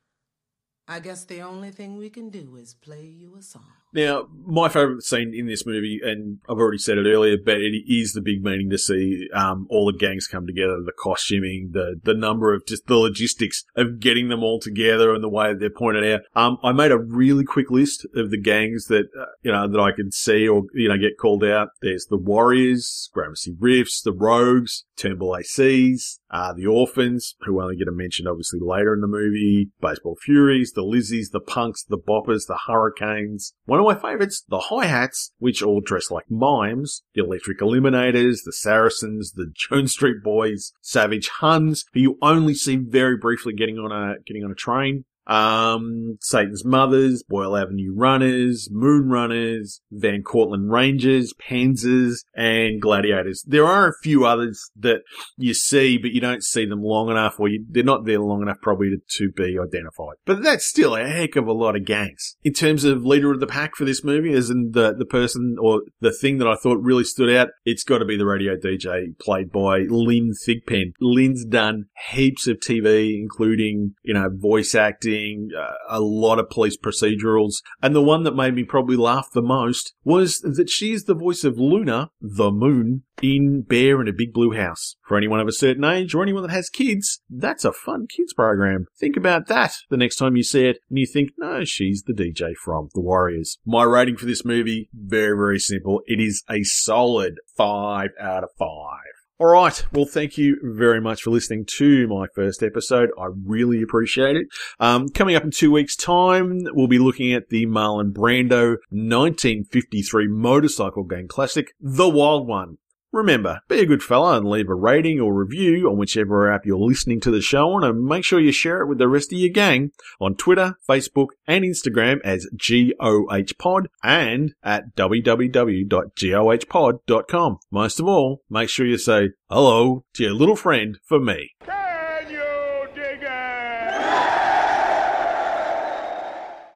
I 0.90 1.00
guess 1.00 1.24
the 1.24 1.42
only 1.42 1.72
thing 1.72 1.96
we 1.96 2.10
can 2.10 2.30
do 2.30 2.58
is 2.58 2.74
play 2.74 3.06
you 3.06 3.38
a 3.38 3.42
song. 3.42 3.85
Now, 3.96 4.28
my 4.46 4.68
favourite 4.68 5.04
scene 5.04 5.34
in 5.34 5.48
this 5.48 5.66
movie, 5.66 6.02
and 6.04 6.40
I've 6.50 6.58
already 6.58 6.80
said 6.80 6.98
it 6.98 7.10
earlier, 7.10 7.38
but 7.44 7.62
it 7.62 7.74
is 7.88 8.12
the 8.12 8.22
big 8.22 8.44
meaning 8.44 8.70
to 8.72 8.78
see 8.78 9.30
um, 9.34 9.68
all 9.70 9.86
the 9.86 9.98
gangs 9.98 10.28
come 10.28 10.46
together, 10.46 10.82
the 10.86 10.92
costuming, 10.92 11.70
the 11.72 12.00
the 12.04 12.14
number 12.14 12.54
of 12.54 12.66
just 12.68 12.88
the 12.88 12.98
logistics 12.98 13.64
of 13.78 14.02
getting 14.02 14.28
them 14.28 14.44
all 14.44 14.60
together 14.60 15.14
and 15.14 15.24
the 15.24 15.30
way 15.30 15.54
they're 15.54 15.70
pointed 15.70 16.04
out. 16.14 16.22
Um, 16.36 16.58
I 16.62 16.74
made 16.74 16.92
a 16.92 17.00
really 17.00 17.46
quick 17.46 17.72
list 17.72 18.06
of 18.16 18.32
the 18.32 18.38
gangs 18.38 18.88
that 18.88 19.06
uh, 19.18 19.28
you 19.44 19.52
know 19.54 19.66
that 19.66 19.80
I 19.80 19.94
could 19.94 20.14
see 20.14 20.46
or 20.46 20.64
you 20.74 20.90
know 20.90 20.98
get 20.98 21.18
called 21.18 21.46
out. 21.46 21.70
There's 21.82 22.08
the 22.08 22.18
Warriors, 22.18 23.10
Gramercy 23.14 23.54
Riffs, 23.54 24.04
the 24.04 24.12
Rogues, 24.12 24.84
Turnbull 24.98 25.38
ACs, 25.40 26.20
uh, 26.30 26.52
the 26.52 26.68
Orphans, 26.68 27.36
who 27.46 27.62
only 27.62 27.78
get 27.78 27.88
a 27.88 27.94
mention 27.94 28.28
obviously 28.28 28.60
later 28.62 28.94
in 28.94 29.00
the 29.00 29.08
movie, 29.08 29.72
Baseball 29.80 30.18
Furies, 30.22 30.74
the 30.74 30.84
Lizzies, 30.84 31.32
the 31.32 31.40
Punks, 31.40 31.84
the 31.84 31.98
Boppers, 31.98 32.48
the 32.48 32.60
Hurricanes. 32.68 33.54
One 33.64 33.85
my 33.86 33.96
favourites, 33.96 34.44
the 34.48 34.60
Hi-Hats, 34.60 35.32
which 35.38 35.62
all 35.62 35.82
dress 35.82 36.12
like 36.12 36.30
mimes, 36.30 37.04
the 37.14 37.24
Electric 37.24 37.60
Eliminators, 37.60 38.40
the 38.44 38.54
Saracens, 38.54 39.34
the 39.34 39.52
Jones 39.54 39.94
Street 39.94 40.18
Boys, 40.24 40.74
Savage 40.82 41.30
Huns, 41.40 41.86
who 41.94 42.00
you 42.00 42.18
only 42.22 42.54
see 42.54 42.76
very 42.76 43.18
briefly 43.18 43.54
getting 43.54 43.78
on 43.78 43.92
a, 43.92 44.16
getting 44.26 44.44
on 44.44 44.52
a 44.52 44.56
train, 44.56 45.06
um, 45.28 46.18
Satan's 46.22 46.66
Mothers, 46.66 47.24
Boyle 47.24 47.58
Avenue 47.58 47.94
Runners, 47.96 48.70
Moon 48.72 49.10
Runners, 49.10 49.82
Van 49.92 50.24
Cortlandt 50.24 50.70
Rangers, 50.70 51.34
Panzers, 51.34 52.24
and 52.36 52.82
Gladiators. 52.82 53.44
There 53.48 53.66
are 53.66 53.88
a 53.88 53.98
few 54.04 54.26
others 54.26 54.72
that 54.78 55.02
you 55.38 55.54
see, 55.54 55.98
but 55.98 56.12
you 56.12 56.22
don't 56.22 56.44
see 56.44 56.66
them 56.66 56.82
long 56.82 57.10
enough, 57.10 57.40
or 57.40 57.48
you, 57.48 57.66
they're 57.70 57.84
not 57.84 58.06
there 58.06 58.20
long 58.20 58.42
enough 58.42 58.58
probably 58.62 58.90
to, 58.90 58.98
to 59.18 59.32
be 59.32 59.58
identified. 59.60 60.16
But 60.26 60.44
that's 60.44 60.66
still 60.66 60.96
a 60.96 61.08
heck 61.08 61.36
of 61.36 61.48
a 61.48 61.54
lot 61.54 61.76
of 61.76 61.86
gangs. 61.86 62.36
In 62.44 62.54
terms 62.54 62.84
of 62.84 63.06
leader 63.06 63.32
of 63.32 63.40
the 63.40 63.48
pack 63.48 63.76
for 63.76 63.86
this 63.86 64.04
movie, 64.04 64.34
as 64.34 64.50
in 64.50 64.72
the, 64.72 64.94
the 64.94 65.06
person 65.06 65.56
or 65.60 65.82
the 66.02 66.12
thing 66.12 66.38
that 66.38 66.48
I 66.48 66.56
thought 66.56 66.82
really 66.82 67.04
stood 67.04 67.34
out, 67.36 67.50
it's 67.66 67.84
got 67.84 68.00
to 68.00 68.06
be 68.06 68.18
the 68.18 68.26
radio 68.26 68.56
DJ 68.56 69.18
played 69.20 69.52
by 69.52 69.80
Lynn 69.90 70.34
Thigpen. 70.46 70.94
Lynn's 71.00 71.46
done 71.46 71.86
heaps 72.12 72.48
of 72.48 72.58
TV, 72.58 73.18
including, 73.18 73.96
you 74.04 74.14
know, 74.14 74.30
voice 74.32 74.76
acting, 74.76 75.15
uh, 75.58 75.74
a 75.90 76.00
lot 76.00 76.40
of 76.40 76.50
police 76.50 76.78
procedurals. 76.78 77.56
And 77.82 77.96
the 77.96 78.02
one 78.02 78.24
that 78.24 78.36
made 78.36 78.56
me 78.56 78.64
probably 78.64 78.96
laugh 78.96 79.30
the 79.32 79.42
most 79.42 79.94
was 80.04 80.40
that 80.40 80.70
she's 80.70 81.04
the 81.06 81.16
voice 81.16 81.44
of 81.44 81.58
Luna, 81.58 82.12
the 82.22 82.52
moon, 82.52 83.04
in 83.22 83.62
Bear 83.62 84.02
in 84.02 84.08
a 84.08 84.14
Big 84.14 84.34
Blue 84.34 84.54
House. 84.54 84.96
For 85.08 85.18
anyone 85.18 85.40
of 85.40 85.48
a 85.48 85.54
certain 85.54 85.84
age 85.84 86.14
or 86.14 86.22
anyone 86.22 86.44
that 86.44 86.52
has 86.52 86.70
kids, 86.70 87.22
that's 87.30 87.66
a 87.66 87.72
fun 87.72 88.08
kids 88.08 88.34
program. 88.34 88.88
Think 89.00 89.18
about 89.18 89.48
that 89.48 89.74
the 89.90 89.98
next 89.98 90.18
time 90.18 90.36
you 90.36 90.44
see 90.44 90.66
it 90.66 90.80
and 90.90 91.00
you 91.00 91.06
think, 91.06 91.32
no, 91.38 91.64
she's 91.64 92.04
the 92.04 92.14
DJ 92.14 92.54
from 92.56 92.90
The 92.94 93.02
Warriors. 93.02 93.58
My 93.66 93.84
rating 93.84 94.18
for 94.18 94.26
this 94.26 94.46
movie, 94.46 94.90
very, 94.94 95.36
very 95.36 95.60
simple. 95.60 96.02
It 96.06 96.20
is 96.20 96.44
a 96.50 96.64
solid 96.64 97.36
five 97.56 98.12
out 98.20 98.44
of 98.44 98.50
five. 98.58 99.15
All 99.38 99.48
right. 99.48 99.86
Well, 99.92 100.06
thank 100.06 100.38
you 100.38 100.58
very 100.64 101.02
much 101.02 101.24
for 101.24 101.30
listening 101.30 101.66
to 101.76 102.08
my 102.08 102.28
first 102.34 102.64
episode. 102.64 103.10
I 103.20 103.28
really 103.46 103.82
appreciate 103.82 104.38
it. 104.38 104.48
Um, 104.80 105.10
coming 105.10 105.36
up 105.36 105.44
in 105.44 105.52
two 105.52 105.72
weeks' 105.72 105.98
time, 105.98 106.62
we'll 106.72 106.88
be 106.88 107.00
looking 107.00 107.34
at 107.34 107.50
the 107.50 107.66
Marlon 107.66 108.14
Brando 108.14 108.78
1953 108.92 110.30
motorcycle 110.30 111.04
game 111.04 111.28
classic, 111.28 111.74
The 111.82 112.08
Wild 112.08 112.48
One. 112.48 112.78
Remember, 113.16 113.62
be 113.70 113.80
a 113.80 113.86
good 113.86 114.04
fella 114.04 114.38
and 114.38 114.50
leave 114.50 114.68
a 114.68 114.76
rating 114.76 115.22
or 115.22 115.34
review 115.34 115.90
on 115.90 115.96
whichever 115.96 116.52
app 116.52 116.66
you're 116.66 116.78
listening 116.78 117.22
to 117.22 117.32
the 117.32 117.40
show 117.40 117.72
on 117.72 117.86
and 117.86 118.04
make 118.04 118.26
sure 118.26 118.42
you 118.42 118.52
share 118.52 118.82
it 118.82 118.88
with 118.88 118.98
the 118.98 119.08
rest 119.08 119.32
of 119.32 119.40
your 119.40 119.52
gang 119.52 119.92
on 120.20 120.36
Twitter, 120.36 120.76
Facebook 120.86 121.28
and 121.48 121.64
Instagram 121.64 122.20
as 122.26 122.46
GOHPod 122.58 123.86
and 124.04 124.54
at 124.62 124.98
www.gohpod.com. 124.98 127.58
Most 127.72 128.02
of 128.02 128.06
all, 128.06 128.42
make 128.50 128.68
sure 128.68 128.86
you 128.86 128.98
say 128.98 129.30
hello 129.50 130.04
to 130.16 130.24
your 130.24 130.34
little 130.34 130.58
friend 130.58 131.00
for 131.06 131.22
me. 131.22 131.52